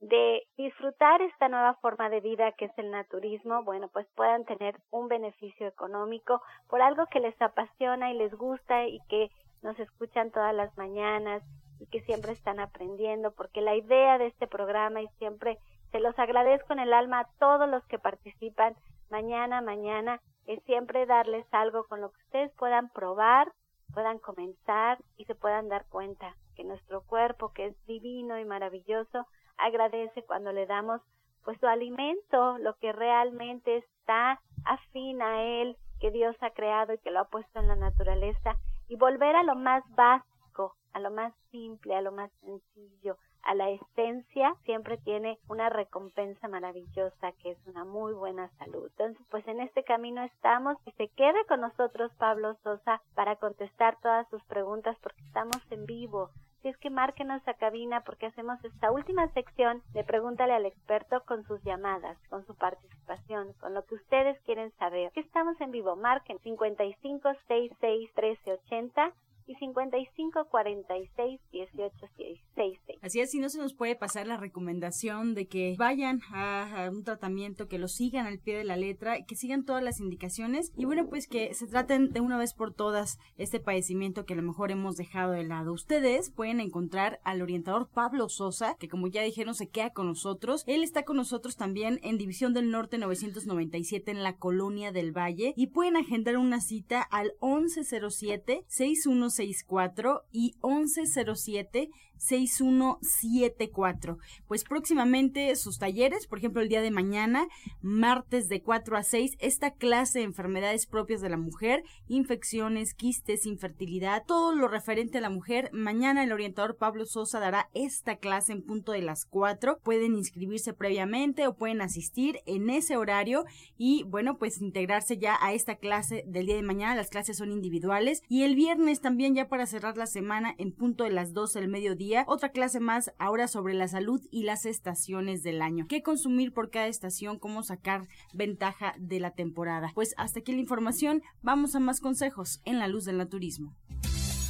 de 0.00 0.42
disfrutar 0.56 1.22
esta 1.22 1.48
nueva 1.48 1.74
forma 1.74 2.10
de 2.10 2.20
vida 2.20 2.52
que 2.52 2.66
es 2.66 2.78
el 2.78 2.90
naturismo, 2.90 3.62
bueno, 3.62 3.88
pues 3.88 4.06
puedan 4.14 4.44
tener 4.44 4.76
un 4.90 5.08
beneficio 5.08 5.66
económico 5.66 6.42
por 6.68 6.82
algo 6.82 7.06
que 7.06 7.20
les 7.20 7.40
apasiona 7.40 8.10
y 8.12 8.18
les 8.18 8.34
gusta 8.34 8.86
y 8.86 8.98
que 9.08 9.30
nos 9.64 9.78
escuchan 9.80 10.30
todas 10.30 10.54
las 10.54 10.76
mañanas 10.76 11.42
y 11.80 11.86
que 11.86 12.02
siempre 12.02 12.32
están 12.32 12.60
aprendiendo, 12.60 13.32
porque 13.32 13.62
la 13.62 13.74
idea 13.74 14.18
de 14.18 14.26
este 14.26 14.46
programa 14.46 15.00
y 15.00 15.08
siempre 15.18 15.58
se 15.90 16.00
los 16.00 16.16
agradezco 16.18 16.74
en 16.74 16.80
el 16.80 16.92
alma 16.92 17.20
a 17.20 17.28
todos 17.38 17.68
los 17.68 17.84
que 17.86 17.98
participan 17.98 18.76
mañana, 19.10 19.62
mañana, 19.62 20.20
es 20.46 20.62
siempre 20.64 21.06
darles 21.06 21.46
algo 21.50 21.84
con 21.84 22.02
lo 22.02 22.10
que 22.12 22.20
ustedes 22.26 22.52
puedan 22.58 22.90
probar, 22.90 23.52
puedan 23.94 24.18
comenzar 24.18 24.98
y 25.16 25.24
se 25.24 25.34
puedan 25.34 25.68
dar 25.68 25.86
cuenta 25.88 26.36
que 26.56 26.64
nuestro 26.64 27.02
cuerpo, 27.02 27.52
que 27.54 27.66
es 27.66 27.86
divino 27.86 28.38
y 28.38 28.44
maravilloso, 28.44 29.26
agradece 29.56 30.24
cuando 30.24 30.52
le 30.52 30.66
damos 30.66 31.00
pues 31.42 31.58
su 31.58 31.66
alimento, 31.66 32.58
lo 32.58 32.76
que 32.76 32.92
realmente 32.92 33.78
está 33.78 34.40
afín 34.64 35.22
a 35.22 35.42
él, 35.42 35.76
que 36.00 36.10
Dios 36.10 36.36
ha 36.40 36.50
creado 36.50 36.92
y 36.92 36.98
que 36.98 37.10
lo 37.10 37.20
ha 37.20 37.28
puesto 37.28 37.60
en 37.60 37.68
la 37.68 37.76
naturaleza 37.76 38.58
y 38.94 38.96
volver 38.96 39.34
a 39.34 39.42
lo 39.42 39.56
más 39.56 39.82
básico, 39.96 40.76
a 40.92 41.00
lo 41.00 41.10
más 41.10 41.34
simple, 41.50 41.96
a 41.96 42.00
lo 42.00 42.12
más 42.12 42.30
sencillo, 42.42 43.16
a 43.42 43.52
la 43.56 43.68
esencia, 43.70 44.54
siempre 44.64 44.98
tiene 44.98 45.36
una 45.48 45.68
recompensa 45.68 46.46
maravillosa 46.46 47.32
que 47.42 47.50
es 47.50 47.58
una 47.66 47.84
muy 47.84 48.12
buena 48.12 48.48
salud. 48.56 48.86
Entonces, 48.86 49.26
pues 49.32 49.44
en 49.48 49.58
este 49.58 49.82
camino 49.82 50.22
estamos 50.22 50.76
y 50.86 50.92
se 50.92 51.08
queda 51.08 51.38
con 51.48 51.62
nosotros 51.62 52.12
Pablo 52.18 52.54
Sosa 52.62 53.02
para 53.16 53.34
contestar 53.34 53.98
todas 54.00 54.28
sus 54.28 54.44
preguntas 54.44 54.96
porque 55.02 55.22
estamos 55.22 55.60
en 55.70 55.86
vivo. 55.86 56.30
Es 56.64 56.78
que 56.78 56.88
márquenos 56.88 57.46
a 57.46 57.52
cabina 57.54 58.00
porque 58.00 58.26
hacemos 58.26 58.64
esta 58.64 58.90
última 58.90 59.28
sección 59.34 59.82
de 59.92 60.02
Pregúntale 60.02 60.54
al 60.54 60.64
experto 60.64 61.22
con 61.26 61.44
sus 61.44 61.62
llamadas, 61.62 62.16
con 62.30 62.46
su 62.46 62.54
participación, 62.54 63.52
con 63.60 63.74
lo 63.74 63.84
que 63.84 63.96
ustedes 63.96 64.40
quieren 64.46 64.72
saber. 64.78 65.12
Estamos 65.14 65.60
en 65.60 65.70
vivo, 65.70 65.94
marquen 65.94 66.38
5566 66.38 68.10
1380 68.16 69.12
y 69.46 69.54
55 69.56 70.46
46 70.50 71.40
18 71.52 71.94
16. 72.16 72.78
Así 73.02 73.20
es, 73.20 73.30
si 73.30 73.38
no 73.38 73.48
se 73.48 73.58
nos 73.58 73.74
puede 73.74 73.96
pasar 73.96 74.26
la 74.26 74.36
recomendación 74.36 75.34
de 75.34 75.46
que 75.46 75.74
vayan 75.78 76.20
a, 76.32 76.88
un 76.90 77.04
tratamiento, 77.04 77.68
que 77.68 77.78
lo 77.78 77.88
sigan 77.88 78.26
al 78.26 78.38
pie 78.38 78.56
de 78.56 78.64
la 78.64 78.76
letra, 78.76 79.24
que 79.24 79.36
sigan 79.36 79.64
todas 79.64 79.82
las 79.82 80.00
indicaciones 80.00 80.72
y 80.76 80.84
bueno, 80.84 81.08
pues 81.08 81.26
que 81.28 81.54
se 81.54 81.66
traten 81.66 82.12
de 82.12 82.20
una 82.20 82.38
vez 82.38 82.54
por 82.54 82.72
todas 82.72 83.18
este 83.36 83.60
padecimiento 83.60 84.24
que 84.24 84.34
a 84.34 84.36
lo 84.36 84.42
mejor 84.42 84.70
hemos 84.70 84.96
dejado 84.96 85.32
de 85.32 85.44
lado. 85.44 85.72
Ustedes 85.72 86.30
pueden 86.30 86.60
encontrar 86.60 87.20
al 87.24 87.42
orientador 87.42 87.88
Pablo 87.88 88.28
Sosa, 88.28 88.76
que 88.78 88.88
como 88.88 89.08
ya 89.08 89.22
dijeron 89.22 89.54
se 89.54 89.68
queda 89.68 89.90
con 89.90 90.06
nosotros. 90.06 90.64
Él 90.66 90.82
está 90.82 91.04
con 91.04 91.16
nosotros 91.16 91.56
también 91.56 92.00
en 92.02 92.18
División 92.18 92.54
del 92.54 92.70
Norte 92.70 92.98
997 92.98 94.10
en 94.10 94.22
la 94.22 94.36
Colonia 94.36 94.92
del 94.92 95.16
Valle 95.16 95.52
y 95.56 95.68
pueden 95.68 95.96
agendar 95.96 96.36
una 96.36 96.60
cita 96.60 97.02
al 97.02 97.32
1107 97.42 98.64
61 98.66 99.30
64 99.34 100.24
y 100.32 100.54
1107 100.62 101.90
6174. 102.18 104.18
Pues 104.46 104.64
próximamente 104.64 105.54
sus 105.56 105.78
talleres, 105.78 106.26
por 106.26 106.38
ejemplo, 106.38 106.62
el 106.62 106.68
día 106.68 106.80
de 106.80 106.90
mañana, 106.90 107.46
martes 107.80 108.48
de 108.48 108.62
4 108.62 108.96
a 108.96 109.02
6, 109.02 109.36
esta 109.40 109.72
clase 109.72 110.20
de 110.20 110.24
enfermedades 110.24 110.86
propias 110.86 111.20
de 111.20 111.28
la 111.28 111.36
mujer, 111.36 111.82
infecciones, 112.08 112.94
quistes, 112.94 113.46
infertilidad, 113.46 114.24
todo 114.26 114.54
lo 114.54 114.68
referente 114.68 115.18
a 115.18 115.20
la 115.20 115.30
mujer. 115.30 115.70
Mañana 115.72 116.24
el 116.24 116.32
orientador 116.32 116.76
Pablo 116.76 117.06
Sosa 117.06 117.40
dará 117.40 117.70
esta 117.74 118.16
clase 118.16 118.52
en 118.52 118.62
punto 118.62 118.92
de 118.92 119.02
las 119.02 119.26
4. 119.26 119.80
Pueden 119.82 120.16
inscribirse 120.16 120.72
previamente 120.72 121.46
o 121.46 121.56
pueden 121.56 121.80
asistir 121.80 122.40
en 122.46 122.70
ese 122.70 122.96
horario 122.96 123.44
y, 123.76 124.04
bueno, 124.04 124.38
pues 124.38 124.60
integrarse 124.60 125.18
ya 125.18 125.36
a 125.40 125.52
esta 125.52 125.76
clase 125.76 126.24
del 126.26 126.46
día 126.46 126.56
de 126.56 126.62
mañana. 126.62 126.94
Las 126.94 127.10
clases 127.10 127.36
son 127.36 127.52
individuales 127.52 128.22
y 128.28 128.42
el 128.42 128.54
viernes 128.54 129.00
también 129.00 129.34
ya 129.34 129.48
para 129.48 129.66
cerrar 129.66 129.96
la 129.96 130.06
semana 130.06 130.54
en 130.58 130.72
punto 130.72 131.04
de 131.04 131.10
las 131.10 131.32
12 131.32 131.60
del 131.60 131.68
mediodía 131.68 132.13
otra 132.26 132.50
clase 132.50 132.80
más 132.80 133.12
ahora 133.18 133.48
sobre 133.48 133.74
la 133.74 133.88
salud 133.88 134.20
y 134.30 134.44
las 134.44 134.66
estaciones 134.66 135.42
del 135.42 135.60
año. 135.60 135.86
¿Qué 135.88 136.02
consumir 136.02 136.52
por 136.52 136.70
cada 136.70 136.86
estación? 136.86 137.38
¿Cómo 137.38 137.62
sacar 137.62 138.06
ventaja 138.32 138.94
de 138.98 139.20
la 139.20 139.32
temporada? 139.32 139.90
Pues 139.94 140.14
hasta 140.16 140.40
aquí 140.40 140.52
la 140.52 140.60
información. 140.60 141.22
Vamos 141.42 141.74
a 141.74 141.80
más 141.80 142.00
consejos 142.00 142.60
en 142.64 142.78
la 142.78 142.88
luz 142.88 143.04
del 143.04 143.18
naturismo. 143.18 143.74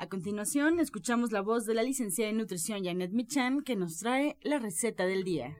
A 0.00 0.08
continuación, 0.08 0.80
escuchamos 0.80 1.30
la 1.30 1.42
voz 1.42 1.66
de 1.66 1.74
la 1.74 1.82
licenciada 1.82 2.30
en 2.30 2.38
nutrición 2.38 2.82
Janet 2.82 3.12
Michan 3.12 3.60
que 3.60 3.76
nos 3.76 3.98
trae 3.98 4.38
la 4.40 4.58
receta 4.58 5.04
del 5.04 5.24
día. 5.24 5.58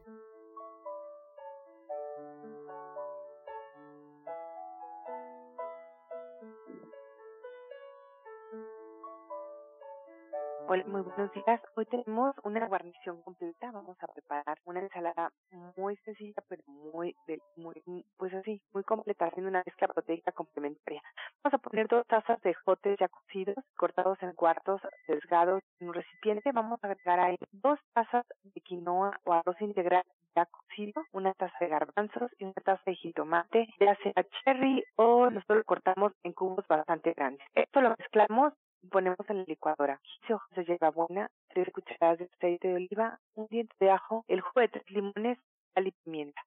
Hola, 10.72 10.84
muy 10.86 11.00
buenos 11.00 11.32
días. 11.32 11.60
Hoy 11.74 11.84
tenemos 11.86 12.32
una 12.44 12.64
guarnición 12.68 13.20
completa. 13.22 13.72
Vamos 13.72 13.96
a 14.00 14.06
preparar 14.06 14.56
una 14.64 14.78
ensalada 14.78 15.32
muy 15.76 15.96
sencilla, 16.04 16.40
pero 16.48 16.62
muy, 16.68 17.16
muy, 17.56 18.04
pues 18.16 18.32
así, 18.34 18.62
muy 18.72 18.84
completa, 18.84 19.24
haciendo 19.24 19.50
una 19.50 19.64
mezcla 19.66 19.88
proteica 19.88 20.30
complementaria. 20.30 21.02
Vamos 21.42 21.54
a 21.54 21.58
poner 21.58 21.88
dos 21.88 22.06
tazas 22.06 22.40
de 22.42 22.54
jotes 22.54 22.96
ya 23.00 23.08
cocidos, 23.08 23.56
cortados 23.76 24.22
en 24.22 24.32
cuartos, 24.34 24.80
sesgados 25.08 25.60
en 25.80 25.88
un 25.88 25.94
recipiente. 25.94 26.52
Vamos 26.52 26.78
a 26.84 26.86
agregar 26.86 27.18
ahí 27.18 27.36
dos 27.50 27.80
tazas 27.92 28.24
de 28.44 28.60
quinoa 28.60 29.18
o 29.24 29.32
arroz 29.32 29.60
integral 29.60 30.04
ya 30.36 30.46
cocido, 30.46 31.02
una 31.10 31.34
taza 31.34 31.56
de 31.58 31.66
garbanzos 31.66 32.30
y 32.38 32.44
una 32.44 32.54
taza 32.64 32.82
de 32.86 32.94
jitomate, 32.94 33.66
ya 33.80 33.96
sea 33.96 34.24
cherry 34.44 34.84
o 34.94 35.30
nosotros 35.30 35.58
lo 35.58 35.64
cortamos 35.64 36.12
en 36.22 36.32
cubos 36.32 36.64
bastante 36.68 37.12
grandes. 37.14 37.44
Esto 37.56 37.80
lo 37.80 37.96
mezclamos 37.98 38.52
ponemos 38.88 39.18
en 39.28 39.38
la 39.38 39.44
licuadora 39.44 40.00
15 40.20 40.34
hojas 40.34 40.50
de 40.56 40.64
hierbabuena, 40.64 41.30
3 41.48 41.72
cucharadas 41.72 42.18
de 42.18 42.24
aceite 42.24 42.68
de 42.68 42.74
oliva, 42.74 43.20
un 43.34 43.46
diente 43.48 43.74
de 43.80 43.90
ajo, 43.90 44.24
el 44.28 44.40
jugo 44.40 44.60
de 44.60 44.68
3 44.68 44.90
limones, 44.90 45.38
sal 45.74 45.86
y 45.86 45.92
pimienta. 45.92 46.42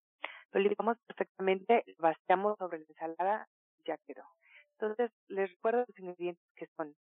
Lo 0.52 0.60
licuamos 0.60 0.98
perfectamente, 1.08 1.84
lo 1.88 1.96
vaciamos 2.00 2.58
sobre 2.58 2.80
la 2.80 2.86
ensalada 2.86 3.48
y 3.80 3.88
ya 3.88 3.98
quedó. 4.06 4.24
Entonces, 4.74 5.12
les 5.28 5.50
recuerdo 5.50 5.86
los 5.88 6.00
ingredientes 6.00 6.44
que 6.56 6.68
son 6.76 6.96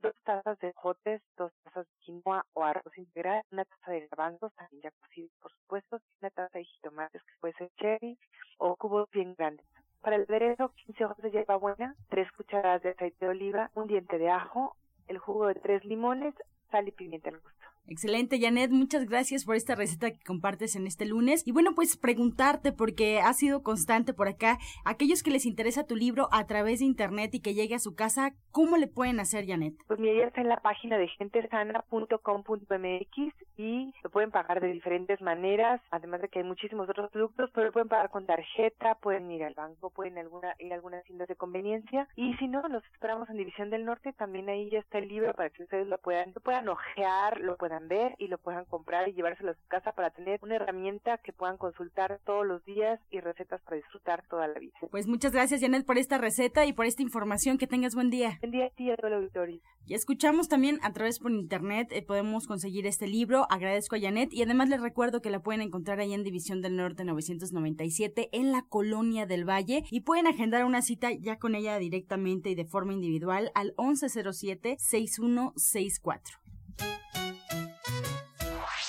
dos 0.00 0.14
tazas 0.24 0.58
de 0.60 0.72
jotes, 0.74 1.22
dos 1.36 1.52
tazas 1.62 1.86
de 1.86 1.92
quinoa 2.00 2.44
o 2.54 2.64
arroz 2.64 2.96
integral, 2.96 3.42
una 3.50 3.64
taza 3.64 3.92
de 3.92 4.06
garbanzos, 4.08 4.52
también 4.54 4.82
ya 4.82 4.90
cocidos 4.92 5.30
por 5.40 5.52
supuesto, 5.52 6.00
una 6.20 6.30
taza 6.30 6.58
de 6.58 6.64
jitomates 6.64 7.22
que 7.22 7.32
puede 7.40 7.54
ser 7.54 7.70
cherry 7.78 8.18
o 8.58 8.76
cubos 8.76 9.10
bien 9.10 9.34
grandes. 9.34 9.66
Para 10.02 10.16
el 10.16 10.22
aderezo, 10.22 10.72
15 10.86 11.04
hojas 11.04 11.18
de 11.18 11.30
hierbabuena, 11.30 11.94
3 12.08 12.32
cucharadas 12.32 12.82
de 12.82 12.90
aceite 12.90 13.24
de 13.24 13.30
oliva, 13.30 13.70
un 13.74 13.86
diente 13.86 14.18
de 14.18 14.30
ajo, 14.30 14.76
el 15.08 15.18
jugo 15.18 15.46
de 15.46 15.54
3 15.56 15.84
limones, 15.84 16.34
sal 16.70 16.88
y 16.88 16.92
pimienta 16.92 17.28
al 17.28 17.38
gusto. 17.38 17.59
Excelente, 17.90 18.40
Janet. 18.40 18.70
Muchas 18.70 19.04
gracias 19.04 19.44
por 19.44 19.56
esta 19.56 19.74
receta 19.74 20.12
que 20.12 20.24
compartes 20.24 20.76
en 20.76 20.86
este 20.86 21.06
lunes. 21.06 21.44
Y 21.44 21.50
bueno, 21.50 21.72
pues 21.74 21.96
preguntarte, 21.96 22.70
porque 22.70 23.18
ha 23.18 23.32
sido 23.32 23.64
constante 23.64 24.14
por 24.14 24.28
acá, 24.28 24.58
aquellos 24.84 25.24
que 25.24 25.32
les 25.32 25.44
interesa 25.44 25.88
tu 25.88 25.96
libro 25.96 26.28
a 26.30 26.46
través 26.46 26.78
de 26.78 26.84
internet 26.84 27.34
y 27.34 27.40
que 27.40 27.52
llegue 27.52 27.74
a 27.74 27.80
su 27.80 27.96
casa, 27.96 28.30
¿cómo 28.52 28.76
le 28.76 28.86
pueden 28.86 29.18
hacer, 29.18 29.44
Janet? 29.44 29.74
Pues 29.88 29.98
mi 29.98 30.06
ya 30.14 30.26
está 30.26 30.40
en 30.40 30.48
la 30.48 30.58
página 30.58 30.98
de 30.98 31.08
gentesana.com.mx 31.08 33.34
y 33.56 33.92
lo 34.04 34.10
pueden 34.10 34.30
pagar 34.30 34.60
de 34.60 34.68
diferentes 34.68 35.20
maneras, 35.20 35.80
además 35.90 36.22
de 36.22 36.28
que 36.28 36.38
hay 36.38 36.44
muchísimos 36.44 36.88
otros 36.88 37.10
productos, 37.10 37.50
pero 37.52 37.66
lo 37.66 37.72
pueden 37.72 37.88
pagar 37.88 38.10
con 38.10 38.24
tarjeta, 38.24 38.94
pueden 39.02 39.28
ir 39.32 39.42
al 39.42 39.54
banco, 39.54 39.90
pueden 39.90 40.16
alguna, 40.16 40.54
ir 40.60 40.72
a 40.72 40.76
algunas 40.76 41.02
tiendas 41.02 41.26
de 41.26 41.34
conveniencia. 41.34 42.06
Y 42.14 42.34
si 42.34 42.46
no, 42.46 42.62
los 42.68 42.84
esperamos 42.92 43.28
en 43.30 43.36
División 43.36 43.68
del 43.68 43.84
Norte, 43.84 44.12
también 44.12 44.48
ahí 44.48 44.70
ya 44.70 44.78
está 44.78 44.98
el 44.98 45.08
libro 45.08 45.34
para 45.34 45.50
que 45.50 45.64
ustedes 45.64 45.88
lo 45.88 45.98
puedan, 45.98 46.30
lo 46.32 46.40
puedan 46.40 46.68
ojear, 46.68 47.40
lo 47.40 47.56
puedan 47.56 47.79
ver 47.88 48.14
y 48.18 48.28
lo 48.28 48.38
puedan 48.38 48.64
comprar 48.64 49.08
y 49.08 49.12
llevárselo 49.12 49.52
a 49.52 49.54
su 49.54 49.66
casa 49.68 49.92
para 49.92 50.10
tener 50.10 50.40
una 50.42 50.56
herramienta 50.56 51.18
que 51.18 51.32
puedan 51.32 51.56
consultar 51.56 52.20
todos 52.24 52.46
los 52.46 52.64
días 52.64 53.00
y 53.10 53.20
recetas 53.20 53.60
para 53.62 53.76
disfrutar 53.76 54.24
toda 54.28 54.48
la 54.48 54.58
vida. 54.58 54.74
Pues 54.90 55.06
muchas 55.06 55.32
gracias 55.32 55.60
Janet 55.60 55.86
por 55.86 55.98
esta 55.98 56.18
receta 56.18 56.66
y 56.66 56.72
por 56.72 56.86
esta 56.86 57.02
información. 57.02 57.58
Que 57.58 57.66
tengas 57.66 57.94
buen 57.94 58.10
día. 58.10 58.38
Buen 58.40 58.52
día 58.52 58.66
a 58.66 58.70
ti 58.70 58.84
y 58.84 58.90
a 58.90 58.96
todo 58.96 59.08
el 59.08 59.14
auditorio. 59.14 59.60
Y 59.86 59.94
escuchamos 59.94 60.48
también 60.48 60.78
a 60.82 60.92
través 60.92 61.18
por 61.18 61.32
internet, 61.32 61.88
eh, 61.90 62.02
podemos 62.02 62.46
conseguir 62.46 62.86
este 62.86 63.06
libro. 63.06 63.46
Agradezco 63.50 63.96
a 63.96 64.00
Janet 64.00 64.32
y 64.32 64.42
además 64.42 64.68
les 64.68 64.80
recuerdo 64.80 65.20
que 65.20 65.30
la 65.30 65.40
pueden 65.40 65.62
encontrar 65.62 65.98
ahí 66.00 66.12
en 66.12 66.22
División 66.22 66.60
del 66.62 66.76
Norte 66.76 67.04
997 67.04 68.28
en 68.32 68.52
la 68.52 68.62
Colonia 68.62 69.26
del 69.26 69.48
Valle 69.48 69.84
y 69.90 70.00
pueden 70.02 70.26
agendar 70.26 70.64
una 70.64 70.82
cita 70.82 71.10
ya 71.12 71.38
con 71.38 71.54
ella 71.54 71.78
directamente 71.78 72.50
y 72.50 72.54
de 72.54 72.66
forma 72.66 72.92
individual 72.92 73.50
al 73.54 73.74
1107 73.78 74.76
6164. 74.78 76.38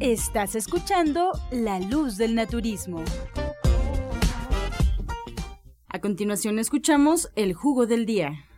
Estás 0.00 0.54
escuchando 0.54 1.30
La 1.50 1.78
Luz 1.78 2.16
del 2.16 2.34
Naturismo. 2.34 3.04
A 5.88 6.00
continuación 6.00 6.58
escuchamos 6.58 7.30
El 7.36 7.52
Jugo 7.52 7.86
del 7.86 8.06
Día. 8.06 8.49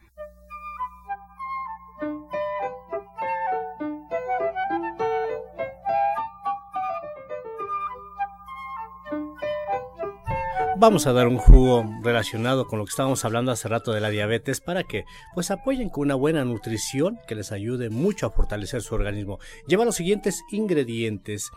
Vamos 10.82 11.06
a 11.06 11.12
dar 11.12 11.28
un 11.28 11.38
jugo 11.38 11.84
relacionado 12.02 12.66
con 12.66 12.80
lo 12.80 12.84
que 12.84 12.90
estábamos 12.90 13.24
hablando 13.24 13.52
hace 13.52 13.68
rato 13.68 13.92
de 13.92 14.00
la 14.00 14.10
diabetes 14.10 14.60
para 14.60 14.82
que 14.82 15.04
pues 15.32 15.52
apoyen 15.52 15.88
con 15.88 16.02
una 16.02 16.16
buena 16.16 16.44
nutrición 16.44 17.20
que 17.28 17.36
les 17.36 17.52
ayude 17.52 17.88
mucho 17.88 18.26
a 18.26 18.32
fortalecer 18.32 18.82
su 18.82 18.96
organismo. 18.96 19.38
Lleva 19.68 19.84
los 19.84 19.94
siguientes 19.94 20.42
ingredientes. 20.50 21.52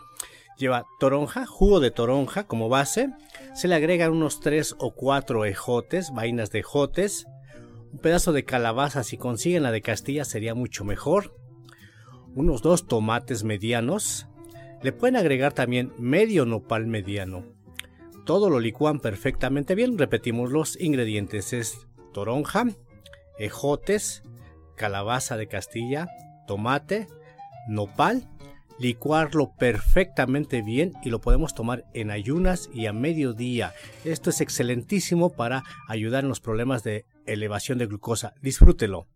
Lleva 0.58 0.86
toronja, 1.00 1.44
jugo 1.44 1.80
de 1.80 1.90
toronja 1.90 2.44
como 2.44 2.68
base. 2.68 3.14
Se 3.52 3.66
le 3.66 3.74
agregan 3.74 4.12
unos 4.12 4.38
3 4.38 4.76
o 4.78 4.94
4 4.94 5.44
ejotes, 5.44 6.12
vainas 6.14 6.52
de 6.52 6.60
ejotes. 6.60 7.26
Un 7.92 7.98
pedazo 7.98 8.32
de 8.32 8.44
calabaza, 8.44 9.02
si 9.02 9.16
consiguen 9.16 9.64
la 9.64 9.72
de 9.72 9.82
Castilla 9.82 10.24
sería 10.24 10.54
mucho 10.54 10.84
mejor. 10.84 11.34
Unos 12.36 12.62
dos 12.62 12.86
tomates 12.86 13.42
medianos. 13.42 14.28
Le 14.84 14.92
pueden 14.92 15.16
agregar 15.16 15.52
también 15.52 15.92
medio 15.98 16.46
nopal 16.46 16.86
mediano 16.86 17.55
todo 18.26 18.50
lo 18.50 18.60
licúan 18.60 19.00
perfectamente 19.00 19.74
bien. 19.74 19.96
Repetimos 19.96 20.50
los 20.50 20.78
ingredientes. 20.78 21.54
Es 21.54 21.86
toronja, 22.12 22.66
ejotes, 23.38 24.22
calabaza 24.74 25.38
de 25.38 25.46
Castilla, 25.46 26.08
tomate, 26.46 27.06
nopal. 27.68 28.28
Licuarlo 28.78 29.54
perfectamente 29.58 30.60
bien 30.60 30.92
y 31.02 31.08
lo 31.08 31.22
podemos 31.22 31.54
tomar 31.54 31.86
en 31.94 32.10
ayunas 32.10 32.68
y 32.74 32.84
a 32.84 32.92
mediodía. 32.92 33.72
Esto 34.04 34.28
es 34.28 34.42
excelentísimo 34.42 35.30
para 35.30 35.64
ayudar 35.88 36.24
en 36.24 36.28
los 36.28 36.40
problemas 36.40 36.82
de 36.82 37.06
elevación 37.24 37.78
de 37.78 37.86
glucosa. 37.86 38.34
Disfrútelo. 38.42 39.06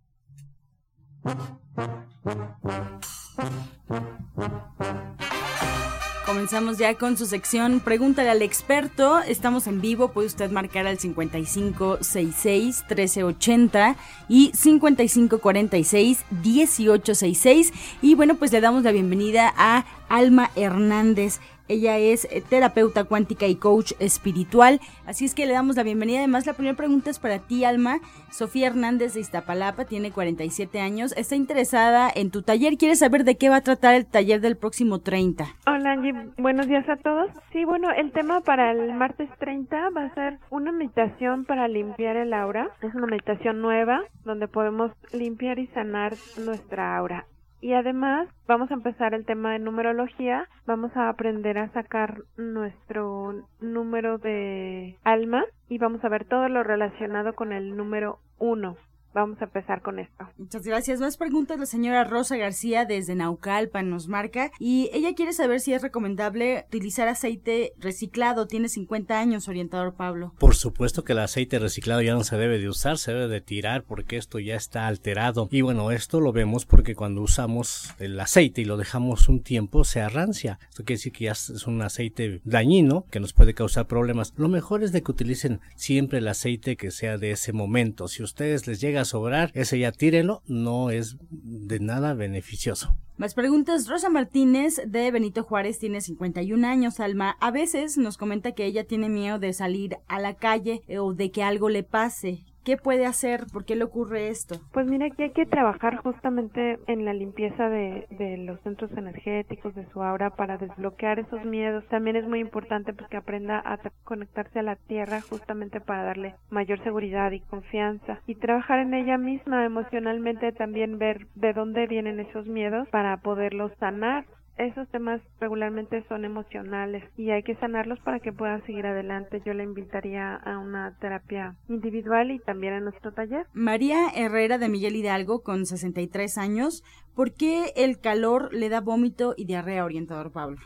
Comenzamos 6.30 6.78
ya 6.78 6.94
con 6.94 7.16
su 7.16 7.26
sección 7.26 7.80
Pregúntale 7.80 8.30
al 8.30 8.42
experto. 8.42 9.18
Estamos 9.18 9.66
en 9.66 9.80
vivo, 9.80 10.12
puede 10.12 10.28
usted 10.28 10.48
marcar 10.52 10.86
al 10.86 10.96
5566 10.96 12.84
1380 12.88 13.96
y 14.28 14.52
5546 14.54 16.24
1866. 16.30 17.72
Y 18.00 18.14
bueno, 18.14 18.36
pues 18.36 18.52
le 18.52 18.60
damos 18.60 18.84
la 18.84 18.92
bienvenida 18.92 19.52
a 19.56 19.84
Alma 20.08 20.52
Hernández. 20.54 21.40
Ella 21.70 21.98
es 21.98 22.24
eh, 22.32 22.42
terapeuta 22.42 23.04
cuántica 23.04 23.46
y 23.46 23.54
coach 23.54 23.92
espiritual. 24.00 24.80
Así 25.06 25.24
es 25.24 25.36
que 25.36 25.46
le 25.46 25.52
damos 25.52 25.76
la 25.76 25.84
bienvenida. 25.84 26.18
Además, 26.18 26.44
la 26.44 26.54
primera 26.54 26.76
pregunta 26.76 27.10
es 27.10 27.20
para 27.20 27.38
ti, 27.38 27.64
Alma. 27.64 28.00
Sofía 28.32 28.66
Hernández 28.66 29.14
de 29.14 29.20
Iztapalapa 29.20 29.84
tiene 29.84 30.10
47 30.10 30.80
años. 30.80 31.14
Está 31.16 31.36
interesada 31.36 32.10
en 32.12 32.32
tu 32.32 32.42
taller. 32.42 32.76
¿Quiere 32.76 32.96
saber 32.96 33.22
de 33.22 33.36
qué 33.36 33.50
va 33.50 33.56
a 33.56 33.60
tratar 33.60 33.94
el 33.94 34.04
taller 34.04 34.40
del 34.40 34.56
próximo 34.56 34.98
30? 34.98 35.46
Hola, 35.68 35.92
Angie. 35.92 36.12
Buenos 36.38 36.66
días 36.66 36.88
a 36.88 36.96
todos. 36.96 37.30
Sí, 37.52 37.64
bueno, 37.64 37.92
el 37.92 38.10
tema 38.10 38.40
para 38.40 38.72
el 38.72 38.92
martes 38.94 39.30
30 39.38 39.90
va 39.90 40.06
a 40.06 40.14
ser 40.14 40.40
una 40.50 40.72
meditación 40.72 41.44
para 41.44 41.68
limpiar 41.68 42.16
el 42.16 42.34
aura. 42.34 42.70
Es 42.82 42.92
una 42.96 43.06
meditación 43.06 43.60
nueva 43.60 44.00
donde 44.24 44.48
podemos 44.48 44.90
limpiar 45.12 45.60
y 45.60 45.68
sanar 45.68 46.14
nuestra 46.36 46.96
aura. 46.96 47.26
Y 47.60 47.74
además 47.74 48.28
vamos 48.46 48.70
a 48.70 48.74
empezar 48.74 49.12
el 49.12 49.26
tema 49.26 49.52
de 49.52 49.58
numerología. 49.58 50.48
Vamos 50.66 50.96
a 50.96 51.08
aprender 51.08 51.58
a 51.58 51.70
sacar 51.72 52.22
nuestro 52.36 53.44
número 53.60 54.18
de 54.18 54.96
alma 55.04 55.44
y 55.68 55.78
vamos 55.78 56.02
a 56.04 56.08
ver 56.08 56.24
todo 56.24 56.48
lo 56.48 56.62
relacionado 56.62 57.34
con 57.34 57.52
el 57.52 57.76
número 57.76 58.18
uno. 58.38 58.76
Vamos 59.12 59.40
a 59.40 59.44
empezar 59.46 59.82
con 59.82 59.98
esto. 59.98 60.28
Muchas 60.38 60.64
gracias. 60.64 61.00
Más 61.00 61.16
preguntas 61.16 61.58
la 61.58 61.66
señora 61.66 62.04
Rosa 62.04 62.36
García 62.36 62.84
desde 62.84 63.16
Naucalpan 63.16 63.90
nos 63.90 64.06
marca 64.06 64.52
y 64.60 64.88
ella 64.92 65.14
quiere 65.14 65.32
saber 65.32 65.58
si 65.60 65.72
es 65.72 65.82
recomendable 65.82 66.64
utilizar 66.68 67.08
aceite 67.08 67.72
reciclado. 67.78 68.46
Tiene 68.46 68.68
50 68.68 69.18
años, 69.18 69.48
orientador 69.48 69.94
Pablo. 69.94 70.32
Por 70.38 70.54
supuesto 70.54 71.02
que 71.02 71.12
el 71.12 71.18
aceite 71.18 71.58
reciclado 71.58 72.02
ya 72.02 72.14
no 72.14 72.22
se 72.22 72.36
debe 72.36 72.58
de 72.60 72.68
usar, 72.68 72.98
se 72.98 73.12
debe 73.12 73.26
de 73.26 73.40
tirar 73.40 73.82
porque 73.82 74.16
esto 74.16 74.38
ya 74.38 74.54
está 74.54 74.86
alterado. 74.86 75.48
Y 75.50 75.62
bueno, 75.62 75.90
esto 75.90 76.20
lo 76.20 76.32
vemos 76.32 76.64
porque 76.64 76.94
cuando 76.94 77.20
usamos 77.20 77.92
el 77.98 78.18
aceite 78.20 78.60
y 78.60 78.64
lo 78.64 78.76
dejamos 78.76 79.28
un 79.28 79.42
tiempo 79.42 79.82
se 79.82 80.00
arrancia. 80.00 80.60
Esto 80.68 80.84
quiere 80.84 80.98
decir 80.98 81.12
que 81.12 81.24
ya 81.24 81.32
es 81.32 81.66
un 81.66 81.82
aceite 81.82 82.40
dañino 82.44 83.06
que 83.10 83.18
nos 83.18 83.32
puede 83.32 83.54
causar 83.54 83.88
problemas. 83.88 84.32
Lo 84.36 84.48
mejor 84.48 84.84
es 84.84 84.92
de 84.92 85.02
que 85.02 85.10
utilicen 85.10 85.60
siempre 85.74 86.18
el 86.18 86.28
aceite 86.28 86.76
que 86.76 86.92
sea 86.92 87.18
de 87.18 87.32
ese 87.32 87.52
momento. 87.52 88.06
Si 88.06 88.22
ustedes 88.22 88.68
les 88.68 88.80
llega 88.80 88.99
a 89.00 89.04
sobrar, 89.04 89.50
ese 89.54 89.78
ya 89.78 89.92
tírelo, 89.92 90.42
no 90.46 90.90
es 90.90 91.16
de 91.30 91.80
nada 91.80 92.14
beneficioso. 92.14 92.96
Más 93.20 93.34
preguntas. 93.34 93.86
Rosa 93.86 94.08
Martínez 94.08 94.80
de 94.86 95.10
Benito 95.10 95.42
Juárez 95.42 95.78
tiene 95.78 96.00
51 96.00 96.66
años, 96.66 97.00
Alma. 97.00 97.36
A 97.40 97.50
veces 97.50 97.98
nos 97.98 98.16
comenta 98.16 98.52
que 98.52 98.64
ella 98.64 98.84
tiene 98.84 99.10
miedo 99.10 99.38
de 99.38 99.52
salir 99.52 99.98
a 100.08 100.20
la 100.20 100.34
calle 100.34 100.82
o 100.98 101.12
de 101.12 101.30
que 101.30 101.42
algo 101.42 101.68
le 101.68 101.82
pase. 101.82 102.46
¿Qué 102.64 102.76
puede 102.76 103.06
hacer? 103.06 103.46
¿Por 103.52 103.64
qué 103.64 103.74
le 103.74 103.84
ocurre 103.84 104.28
esto? 104.28 104.56
Pues 104.72 104.86
mira, 104.86 105.06
aquí 105.06 105.22
hay 105.22 105.30
que 105.30 105.46
trabajar 105.46 105.96
justamente 105.96 106.78
en 106.86 107.04
la 107.04 107.14
limpieza 107.14 107.68
de, 107.68 108.06
de 108.10 108.36
los 108.36 108.60
centros 108.60 108.90
energéticos, 108.92 109.74
de 109.74 109.88
su 109.90 110.02
aura, 110.02 110.30
para 110.30 110.58
desbloquear 110.58 111.18
esos 111.18 111.44
miedos. 111.44 111.84
También 111.88 112.16
es 112.16 112.28
muy 112.28 112.40
importante 112.40 112.92
pues, 112.92 113.08
que 113.08 113.16
aprenda 113.16 113.62
a 113.64 113.78
conectarse 114.04 114.58
a 114.58 114.62
la 114.62 114.76
tierra 114.76 115.22
justamente 115.22 115.80
para 115.80 116.04
darle 116.04 116.34
mayor 116.50 116.82
seguridad 116.84 117.32
y 117.32 117.40
confianza. 117.40 118.20
Y 118.26 118.34
trabajar 118.34 118.80
en 118.80 118.92
ella 118.92 119.16
misma 119.16 119.64
emocionalmente, 119.64 120.52
también 120.52 120.98
ver 120.98 121.28
de 121.34 121.54
dónde 121.54 121.86
vienen 121.86 122.20
esos 122.20 122.46
miedos 122.46 122.88
para 122.88 123.16
poderlos 123.18 123.72
sanar 123.78 124.26
esos 124.56 124.88
temas 124.90 125.20
regularmente 125.40 126.04
son 126.08 126.24
emocionales 126.24 127.04
y 127.16 127.30
hay 127.30 127.42
que 127.42 127.56
sanarlos 127.56 127.98
para 128.00 128.20
que 128.20 128.32
puedan 128.32 128.64
seguir 128.66 128.86
adelante. 128.86 129.42
Yo 129.44 129.54
le 129.54 129.64
invitaría 129.64 130.36
a 130.36 130.58
una 130.58 130.96
terapia 131.00 131.56
individual 131.68 132.30
y 132.30 132.38
también 132.40 132.74
a 132.74 132.80
nuestro 132.80 133.12
taller. 133.12 133.46
María 133.52 134.08
Herrera 134.14 134.58
de 134.58 134.68
Miguel 134.68 134.96
Hidalgo, 134.96 135.42
con 135.42 135.66
63 135.66 136.38
años, 136.38 136.84
¿por 137.14 137.32
qué 137.32 137.72
el 137.76 138.00
calor 138.00 138.52
le 138.52 138.68
da 138.68 138.80
vómito 138.80 139.34
y 139.36 139.46
diarrea, 139.46 139.84
orientador 139.84 140.30
Pablo? 140.30 140.58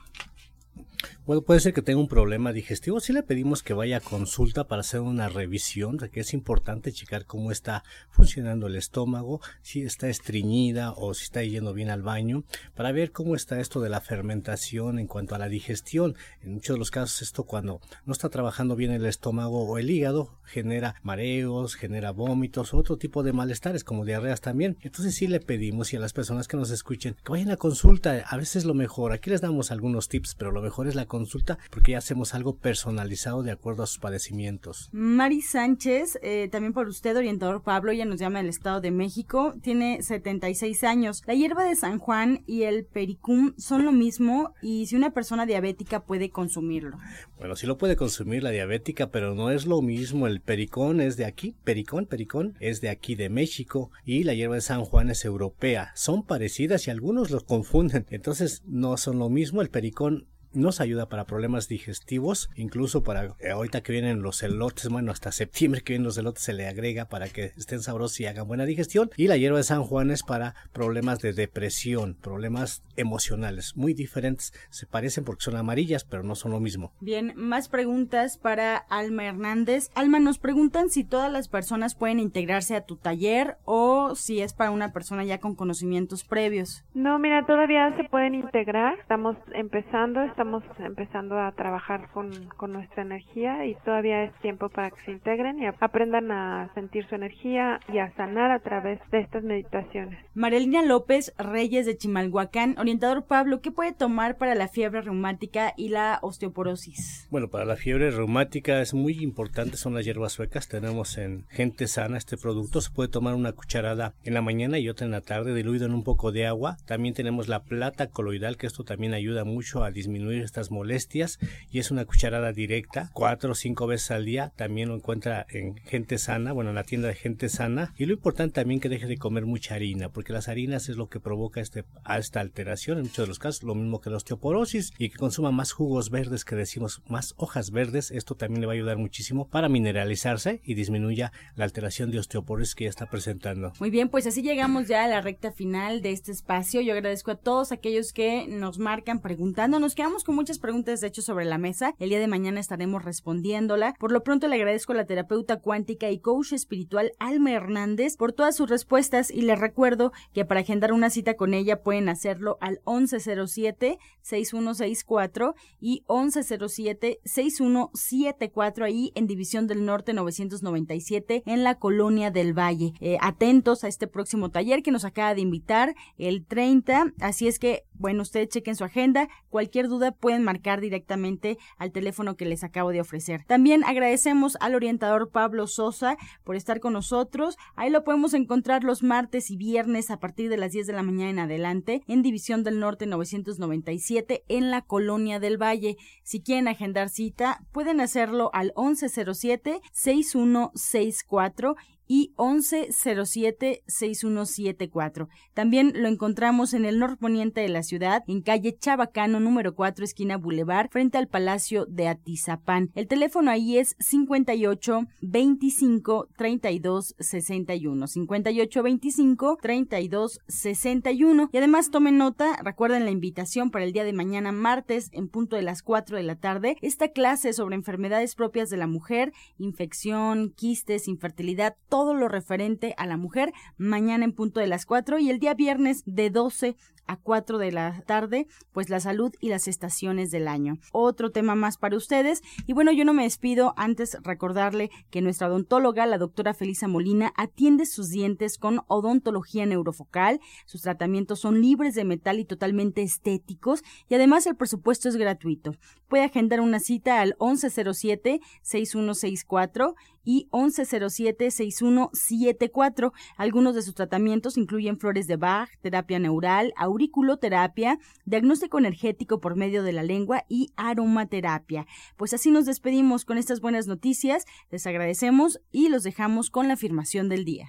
Bueno, 1.26 1.40
puede 1.40 1.60
ser 1.60 1.72
que 1.72 1.80
tenga 1.80 2.00
un 2.00 2.08
problema 2.08 2.52
digestivo. 2.52 3.00
Si 3.00 3.14
le 3.14 3.22
pedimos 3.22 3.62
que 3.62 3.72
vaya 3.72 3.96
a 3.96 4.00
consulta 4.00 4.68
para 4.68 4.80
hacer 4.80 5.00
una 5.00 5.30
revisión, 5.30 5.96
que 5.96 6.20
es 6.20 6.34
importante 6.34 6.92
checar 6.92 7.24
cómo 7.24 7.50
está 7.50 7.82
funcionando 8.10 8.66
el 8.66 8.76
estómago, 8.76 9.40
si 9.62 9.80
está 9.80 10.10
estreñida 10.10 10.92
o 10.92 11.14
si 11.14 11.24
está 11.24 11.42
yendo 11.42 11.72
bien 11.72 11.88
al 11.88 12.02
baño, 12.02 12.44
para 12.74 12.92
ver 12.92 13.10
cómo 13.10 13.36
está 13.36 13.58
esto 13.58 13.80
de 13.80 13.88
la 13.88 14.02
fermentación 14.02 14.98
en 14.98 15.06
cuanto 15.06 15.34
a 15.34 15.38
la 15.38 15.48
digestión. 15.48 16.14
En 16.42 16.52
muchos 16.52 16.74
de 16.74 16.78
los 16.78 16.90
casos 16.90 17.22
esto 17.22 17.44
cuando 17.44 17.80
no 18.04 18.12
está 18.12 18.28
trabajando 18.28 18.76
bien 18.76 18.90
el 18.90 19.06
estómago 19.06 19.64
o 19.66 19.78
el 19.78 19.88
hígado 19.88 20.38
genera 20.44 20.96
mareos, 21.02 21.74
genera 21.74 22.10
vómitos, 22.10 22.74
otro 22.74 22.98
tipo 22.98 23.22
de 23.22 23.32
malestares 23.32 23.82
como 23.82 24.04
diarreas 24.04 24.42
también. 24.42 24.76
Entonces 24.82 25.14
sí 25.14 25.26
le 25.26 25.40
pedimos 25.40 25.90
y 25.94 25.96
a 25.96 26.00
las 26.00 26.12
personas 26.12 26.48
que 26.48 26.58
nos 26.58 26.70
escuchen 26.70 27.16
que 27.24 27.32
vayan 27.32 27.50
a 27.50 27.56
consulta. 27.56 28.26
A 28.28 28.36
veces 28.36 28.66
lo 28.66 28.74
mejor, 28.74 29.12
aquí 29.12 29.30
les 29.30 29.40
damos 29.40 29.70
algunos 29.70 30.10
tips, 30.10 30.34
pero 30.34 30.52
lo 30.52 30.60
mejor 30.60 30.86
es 30.86 30.94
la 30.94 31.06
consulta 31.14 31.58
porque 31.70 31.92
ya 31.92 31.98
hacemos 31.98 32.34
algo 32.34 32.56
personalizado 32.56 33.44
de 33.44 33.52
acuerdo 33.52 33.84
a 33.84 33.86
sus 33.86 33.98
padecimientos. 33.98 34.88
Mari 34.92 35.42
Sánchez, 35.42 36.18
eh, 36.22 36.48
también 36.50 36.72
por 36.72 36.88
usted, 36.88 37.16
orientador 37.16 37.62
Pablo, 37.62 37.92
ella 37.92 38.04
nos 38.04 38.18
llama 38.18 38.40
del 38.40 38.48
Estado 38.48 38.80
de 38.80 38.90
México, 38.90 39.54
tiene 39.62 40.02
76 40.02 40.82
años. 40.82 41.22
La 41.26 41.34
hierba 41.34 41.62
de 41.62 41.76
San 41.76 42.00
Juan 42.00 42.42
y 42.46 42.64
el 42.64 42.84
pericum 42.84 43.54
son 43.56 43.84
lo 43.84 43.92
mismo 43.92 44.54
y 44.60 44.86
si 44.86 44.96
una 44.96 45.12
persona 45.12 45.46
diabética 45.46 46.00
puede 46.00 46.30
consumirlo. 46.30 46.98
Bueno, 47.38 47.54
sí 47.54 47.66
lo 47.66 47.78
puede 47.78 47.94
consumir 47.94 48.42
la 48.42 48.50
diabética, 48.50 49.10
pero 49.10 49.34
no 49.34 49.50
es 49.50 49.66
lo 49.66 49.82
mismo. 49.82 50.26
El 50.26 50.40
pericón 50.40 51.00
es 51.00 51.16
de 51.16 51.26
aquí, 51.26 51.54
pericón, 51.62 52.06
pericón 52.06 52.56
es 52.58 52.80
de 52.80 52.88
aquí 52.88 53.14
de 53.14 53.28
México 53.28 53.90
y 54.04 54.24
la 54.24 54.34
hierba 54.34 54.56
de 54.56 54.60
San 54.60 54.84
Juan 54.84 55.10
es 55.10 55.24
europea. 55.24 55.92
Son 55.94 56.24
parecidas 56.24 56.86
y 56.86 56.90
algunos 56.90 57.30
los 57.30 57.44
confunden. 57.44 58.06
Entonces 58.10 58.62
no 58.66 58.96
son 58.96 59.18
lo 59.18 59.28
mismo. 59.28 59.62
El 59.62 59.70
pericón 59.70 60.26
nos 60.54 60.80
ayuda 60.80 61.08
para 61.08 61.24
problemas 61.24 61.68
digestivos, 61.68 62.50
incluso 62.56 63.02
para 63.02 63.34
eh, 63.40 63.50
ahorita 63.50 63.82
que 63.82 63.92
vienen 63.92 64.22
los 64.22 64.42
elotes, 64.42 64.88
bueno, 64.88 65.12
hasta 65.12 65.32
septiembre 65.32 65.82
que 65.82 65.94
vienen 65.94 66.06
los 66.06 66.18
elotes 66.18 66.42
se 66.42 66.52
le 66.52 66.66
agrega 66.66 67.06
para 67.06 67.28
que 67.28 67.52
estén 67.56 67.82
sabrosos 67.82 68.20
y 68.20 68.26
hagan 68.26 68.46
buena 68.46 68.64
digestión. 68.64 69.10
Y 69.16 69.28
la 69.28 69.36
hierba 69.36 69.58
de 69.58 69.64
San 69.64 69.82
Juan 69.82 70.10
es 70.10 70.22
para 70.22 70.54
problemas 70.72 71.20
de 71.20 71.32
depresión, 71.32 72.14
problemas 72.20 72.82
emocionales, 72.96 73.76
muy 73.76 73.94
diferentes. 73.94 74.52
Se 74.70 74.86
parecen 74.86 75.24
porque 75.24 75.44
son 75.44 75.56
amarillas, 75.56 76.04
pero 76.04 76.22
no 76.22 76.34
son 76.34 76.52
lo 76.52 76.60
mismo. 76.60 76.92
Bien, 77.00 77.32
más 77.36 77.68
preguntas 77.68 78.38
para 78.38 78.76
Alma 78.76 79.24
Hernández. 79.24 79.90
Alma, 79.94 80.20
nos 80.20 80.38
preguntan 80.38 80.90
si 80.90 81.04
todas 81.04 81.30
las 81.30 81.48
personas 81.48 81.94
pueden 81.94 82.20
integrarse 82.20 82.76
a 82.76 82.82
tu 82.82 82.96
taller 82.96 83.56
o 83.64 84.14
si 84.14 84.40
es 84.40 84.52
para 84.52 84.70
una 84.70 84.92
persona 84.92 85.24
ya 85.24 85.38
con 85.38 85.54
conocimientos 85.54 86.24
previos. 86.24 86.84
No, 86.94 87.18
mira, 87.18 87.46
todavía 87.46 87.94
se 87.96 88.04
pueden 88.04 88.34
integrar. 88.34 88.98
Estamos 89.00 89.36
empezando, 89.52 90.22
estamos 90.22 90.43
estamos 90.44 90.64
empezando 90.78 91.38
a 91.38 91.52
trabajar 91.52 92.10
con, 92.12 92.30
con 92.58 92.74
nuestra 92.74 93.02
energía 93.02 93.64
y 93.64 93.74
todavía 93.76 94.24
es 94.24 94.32
tiempo 94.42 94.68
para 94.68 94.90
que 94.90 95.00
se 95.06 95.12
integren 95.12 95.58
y 95.58 95.66
aprendan 95.66 96.30
a 96.30 96.70
sentir 96.74 97.06
su 97.08 97.14
energía 97.14 97.80
y 97.90 97.96
a 97.96 98.14
sanar 98.14 98.50
a 98.50 98.58
través 98.58 99.00
de 99.10 99.20
estas 99.20 99.42
meditaciones. 99.42 100.18
Marilina 100.34 100.82
López 100.82 101.32
Reyes 101.38 101.86
de 101.86 101.96
Chimalhuacán, 101.96 102.76
orientador 102.78 103.24
Pablo, 103.24 103.62
¿qué 103.62 103.70
puede 103.70 103.94
tomar 103.94 104.36
para 104.36 104.54
la 104.54 104.68
fiebre 104.68 105.00
reumática 105.00 105.72
y 105.78 105.88
la 105.88 106.18
osteoporosis? 106.20 107.26
Bueno, 107.30 107.48
para 107.48 107.64
la 107.64 107.76
fiebre 107.76 108.10
reumática 108.10 108.82
es 108.82 108.92
muy 108.92 109.22
importante, 109.22 109.78
son 109.78 109.94
las 109.94 110.04
hierbas 110.04 110.32
suecas. 110.32 110.68
Tenemos 110.68 111.16
en 111.16 111.46
Gente 111.48 111.86
Sana 111.86 112.18
este 112.18 112.36
producto. 112.36 112.82
Se 112.82 112.90
puede 112.90 113.08
tomar 113.08 113.34
una 113.34 113.52
cucharada 113.52 114.12
en 114.24 114.34
la 114.34 114.42
mañana 114.42 114.78
y 114.78 114.90
otra 114.90 115.06
en 115.06 115.12
la 115.12 115.22
tarde, 115.22 115.54
diluido 115.54 115.86
en 115.86 115.94
un 115.94 116.04
poco 116.04 116.32
de 116.32 116.46
agua. 116.46 116.76
También 116.84 117.14
tenemos 117.14 117.48
la 117.48 117.62
plata 117.62 118.08
coloidal, 118.08 118.58
que 118.58 118.66
esto 118.66 118.84
también 118.84 119.14
ayuda 119.14 119.44
mucho 119.44 119.84
a 119.84 119.90
disminuir 119.90 120.33
estas 120.42 120.70
molestias 120.70 121.38
y 121.70 121.78
es 121.78 121.90
una 121.90 122.04
cucharada 122.04 122.52
directa, 122.52 123.10
cuatro 123.12 123.52
o 123.52 123.54
cinco 123.54 123.86
veces 123.86 124.10
al 124.10 124.24
día. 124.24 124.52
También 124.56 124.88
lo 124.88 124.94
encuentra 124.94 125.46
en 125.48 125.76
Gente 125.76 126.18
Sana, 126.18 126.52
bueno, 126.52 126.70
en 126.70 126.76
la 126.76 126.84
tienda 126.84 127.08
de 127.08 127.14
Gente 127.14 127.48
Sana. 127.48 127.92
Y 127.96 128.06
lo 128.06 128.14
importante 128.14 128.54
también 128.54 128.80
que 128.80 128.88
deje 128.88 129.06
de 129.06 129.16
comer 129.16 129.46
mucha 129.46 129.74
harina, 129.74 130.08
porque 130.08 130.32
las 130.32 130.48
harinas 130.48 130.88
es 130.88 130.96
lo 130.96 131.08
que 131.08 131.20
provoca 131.20 131.60
este, 131.60 131.84
esta 132.18 132.40
alteración 132.40 132.98
en 132.98 133.04
muchos 133.04 133.24
de 133.24 133.28
los 133.28 133.38
casos, 133.38 133.62
lo 133.62 133.74
mismo 133.74 134.00
que 134.00 134.10
la 134.10 134.16
osteoporosis 134.16 134.92
y 134.98 135.10
que 135.10 135.18
consuma 135.18 135.50
más 135.50 135.72
jugos 135.72 136.10
verdes 136.10 136.44
que 136.44 136.56
decimos, 136.56 137.02
más 137.08 137.34
hojas 137.36 137.70
verdes. 137.70 138.10
Esto 138.10 138.34
también 138.34 138.60
le 138.60 138.66
va 138.66 138.72
a 138.72 138.76
ayudar 138.76 138.96
muchísimo 138.96 139.48
para 139.48 139.68
mineralizarse 139.68 140.60
y 140.64 140.74
disminuya 140.74 141.32
la 141.56 141.64
alteración 141.64 142.10
de 142.10 142.18
osteoporosis 142.18 142.74
que 142.74 142.84
ya 142.84 142.90
está 142.90 143.06
presentando. 143.06 143.72
Muy 143.80 143.90
bien, 143.90 144.08
pues 144.08 144.26
así 144.26 144.42
llegamos 144.42 144.88
ya 144.88 145.04
a 145.04 145.08
la 145.08 145.20
recta 145.20 145.52
final 145.52 146.02
de 146.02 146.12
este 146.12 146.32
espacio. 146.32 146.80
Yo 146.80 146.92
agradezco 146.92 147.30
a 147.30 147.36
todos 147.36 147.72
aquellos 147.72 148.12
que 148.12 148.46
nos 148.48 148.78
marcan 148.78 149.20
preguntándonos. 149.20 149.94
Quedamos 149.94 150.23
con 150.24 150.34
muchas 150.34 150.58
preguntas 150.58 151.00
de 151.00 151.06
hecho 151.06 151.22
sobre 151.22 151.44
la 151.44 151.58
mesa. 151.58 151.94
El 151.98 152.08
día 152.08 152.18
de 152.18 152.26
mañana 152.26 152.58
estaremos 152.58 153.04
respondiéndola. 153.04 153.94
Por 154.00 154.10
lo 154.10 154.22
pronto 154.22 154.48
le 154.48 154.56
agradezco 154.56 154.92
a 154.92 154.96
la 154.96 155.04
terapeuta 155.04 155.60
cuántica 155.60 156.10
y 156.10 156.18
coach 156.18 156.52
espiritual 156.52 157.12
Alma 157.18 157.52
Hernández 157.52 158.16
por 158.16 158.32
todas 158.32 158.56
sus 158.56 158.68
respuestas 158.68 159.30
y 159.30 159.42
les 159.42 159.56
recuerdo 159.58 160.12
que 160.32 160.44
para 160.44 160.60
agendar 160.60 160.92
una 160.92 161.10
cita 161.10 161.34
con 161.34 161.54
ella 161.54 161.82
pueden 161.82 162.08
hacerlo 162.08 162.58
al 162.60 162.80
1107-6164 162.84 165.54
y 165.80 166.04
1107-6174 166.08 168.82
ahí 168.82 169.12
en 169.14 169.26
División 169.26 169.66
del 169.66 169.84
Norte 169.84 170.14
997 170.14 171.42
en 171.46 171.64
la 171.64 171.74
Colonia 171.76 172.30
del 172.30 172.58
Valle. 172.58 172.94
Eh, 173.00 173.18
atentos 173.20 173.84
a 173.84 173.88
este 173.88 174.06
próximo 174.06 174.50
taller 174.50 174.82
que 174.82 174.90
nos 174.90 175.04
acaba 175.04 175.34
de 175.34 175.42
invitar 175.42 175.94
el 176.16 176.46
30. 176.46 177.12
Así 177.20 177.46
es 177.46 177.58
que, 177.58 177.84
bueno, 177.92 178.22
ustedes 178.22 178.48
chequen 178.48 178.76
su 178.76 178.84
agenda. 178.84 179.28
Cualquier 179.50 179.88
duda 179.88 180.12
pueden 180.14 180.44
marcar 180.44 180.80
directamente 180.80 181.58
al 181.76 181.92
teléfono 181.92 182.36
que 182.36 182.44
les 182.44 182.64
acabo 182.64 182.90
de 182.90 183.00
ofrecer. 183.00 183.44
También 183.46 183.84
agradecemos 183.84 184.56
al 184.60 184.74
orientador 184.74 185.30
Pablo 185.30 185.66
Sosa 185.66 186.16
por 186.44 186.56
estar 186.56 186.80
con 186.80 186.92
nosotros. 186.92 187.56
Ahí 187.76 187.90
lo 187.90 188.04
podemos 188.04 188.34
encontrar 188.34 188.84
los 188.84 189.02
martes 189.02 189.50
y 189.50 189.56
viernes 189.56 190.10
a 190.10 190.18
partir 190.18 190.48
de 190.48 190.56
las 190.56 190.72
10 190.72 190.86
de 190.86 190.92
la 190.92 191.02
mañana 191.02 191.30
en 191.30 191.38
adelante 191.38 192.02
en 192.08 192.22
División 192.22 192.64
del 192.64 192.80
Norte 192.80 193.06
997 193.06 194.44
en 194.48 194.70
la 194.70 194.82
Colonia 194.82 195.40
del 195.40 195.60
Valle. 195.60 195.96
Si 196.22 196.40
quieren 196.40 196.68
agendar 196.68 197.08
cita, 197.08 197.64
pueden 197.72 198.00
hacerlo 198.00 198.50
al 198.52 198.72
1107 198.76 199.80
6164 199.92 201.76
y 202.06 202.32
1107-6174. 202.36 205.28
También 205.54 205.92
lo 205.94 206.08
encontramos 206.08 206.74
en 206.74 206.84
el 206.84 206.98
norponiente 206.98 207.60
de 207.60 207.68
la 207.68 207.82
ciudad, 207.82 208.22
en 208.26 208.42
calle 208.42 208.76
Chabacano, 208.78 209.40
número 209.40 209.74
4, 209.74 210.04
esquina 210.04 210.36
Boulevard, 210.36 210.90
frente 210.90 211.18
al 211.18 211.28
Palacio 211.28 211.86
de 211.86 212.08
Atizapán. 212.08 212.90
El 212.94 213.06
teléfono 213.06 213.50
ahí 213.50 213.78
es 213.78 213.96
58 213.98 215.06
25 215.20 216.28
32 216.36 217.14
61. 217.18 218.06
58 218.06 218.82
25 218.82 219.58
32 219.60 220.40
61. 220.46 221.50
Y 221.52 221.56
además 221.56 221.90
tomen 221.90 222.18
nota, 222.18 222.58
recuerden 222.62 223.04
la 223.04 223.10
invitación 223.10 223.70
para 223.70 223.84
el 223.84 223.92
día 223.92 224.04
de 224.04 224.12
mañana, 224.12 224.52
martes, 224.52 225.08
en 225.12 225.28
punto 225.28 225.56
de 225.56 225.62
las 225.62 225.82
4 225.82 226.16
de 226.16 226.22
la 226.22 226.36
tarde, 226.36 226.76
esta 226.82 227.08
clase 227.08 227.52
sobre 227.52 227.76
enfermedades 227.76 228.34
propias 228.34 228.70
de 228.70 228.76
la 228.76 228.86
mujer, 228.86 229.32
infección, 229.58 230.50
quistes, 230.50 231.08
infertilidad, 231.08 231.76
todo 231.94 232.12
lo 232.12 232.26
referente 232.26 232.92
a 232.96 233.06
la 233.06 233.16
mujer 233.16 233.52
mañana 233.76 234.24
en 234.24 234.32
punto 234.32 234.58
de 234.58 234.66
las 234.66 234.84
4 234.84 235.20
y 235.20 235.30
el 235.30 235.38
día 235.38 235.54
viernes 235.54 236.02
de 236.06 236.28
12 236.28 236.74
a 237.06 237.16
4 237.16 237.58
de 237.58 237.72
la 237.72 238.02
tarde, 238.06 238.46
pues 238.72 238.90
la 238.90 239.00
salud 239.00 239.32
y 239.40 239.48
las 239.48 239.68
estaciones 239.68 240.30
del 240.30 240.48
año. 240.48 240.78
Otro 240.92 241.30
tema 241.30 241.54
más 241.54 241.78
para 241.78 241.96
ustedes. 241.96 242.42
Y 242.66 242.72
bueno, 242.72 242.92
yo 242.92 243.04
no 243.04 243.14
me 243.14 243.24
despido 243.24 243.74
antes 243.76 244.16
recordarle 244.22 244.90
que 245.10 245.20
nuestra 245.20 245.48
odontóloga, 245.48 246.06
la 246.06 246.18
doctora 246.18 246.54
Felisa 246.54 246.88
Molina, 246.88 247.32
atiende 247.36 247.86
sus 247.86 248.10
dientes 248.10 248.58
con 248.58 248.80
odontología 248.86 249.66
neurofocal. 249.66 250.40
Sus 250.66 250.82
tratamientos 250.82 251.40
son 251.40 251.60
libres 251.60 251.94
de 251.94 252.04
metal 252.04 252.38
y 252.38 252.44
totalmente 252.44 253.02
estéticos 253.02 253.82
y 254.08 254.14
además 254.14 254.46
el 254.46 254.56
presupuesto 254.56 255.08
es 255.08 255.16
gratuito. 255.16 255.74
Puede 256.08 256.24
agendar 256.24 256.60
una 256.60 256.80
cita 256.80 257.20
al 257.20 257.36
1107-6164 257.38 259.94
y 260.24 260.48
1107-6174. 260.50 263.12
Algunos 263.36 263.74
de 263.74 263.82
sus 263.82 263.94
tratamientos 263.94 264.56
incluyen 264.56 264.98
flores 264.98 265.26
de 265.26 265.36
Bach, 265.36 265.68
terapia 265.82 266.18
neural, 266.18 266.72
auriculoterapia, 266.94 267.98
diagnóstico 268.24 268.78
energético 268.78 269.40
por 269.40 269.56
medio 269.56 269.82
de 269.82 269.92
la 269.92 270.02
lengua 270.02 270.44
y 270.48 270.70
aromaterapia. 270.76 271.86
Pues 272.16 272.32
así 272.32 272.50
nos 272.50 272.66
despedimos 272.66 273.24
con 273.24 273.36
estas 273.36 273.60
buenas 273.60 273.86
noticias, 273.86 274.44
les 274.70 274.86
agradecemos 274.86 275.60
y 275.70 275.88
los 275.88 276.02
dejamos 276.02 276.50
con 276.50 276.68
la 276.68 276.74
afirmación 276.74 277.28
del 277.28 277.44
día. 277.44 277.68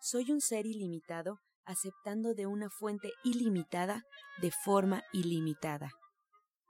Soy 0.00 0.30
un 0.30 0.40
ser 0.40 0.66
ilimitado 0.66 1.40
aceptando 1.66 2.32
de 2.32 2.46
una 2.46 2.70
fuente 2.70 3.10
ilimitada 3.24 4.04
de 4.40 4.50
forma 4.52 5.02
ilimitada. 5.12 5.90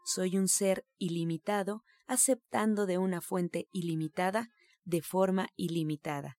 Soy 0.05 0.39
un 0.39 0.49
ser 0.49 0.85
ilimitado, 0.99 1.83
aceptando 2.07 2.87
de 2.87 2.97
una 2.99 3.21
fuente 3.21 3.69
ilimitada 3.73 4.49
de 4.85 5.03
forma 5.03 5.49
ilimitada. 5.57 6.39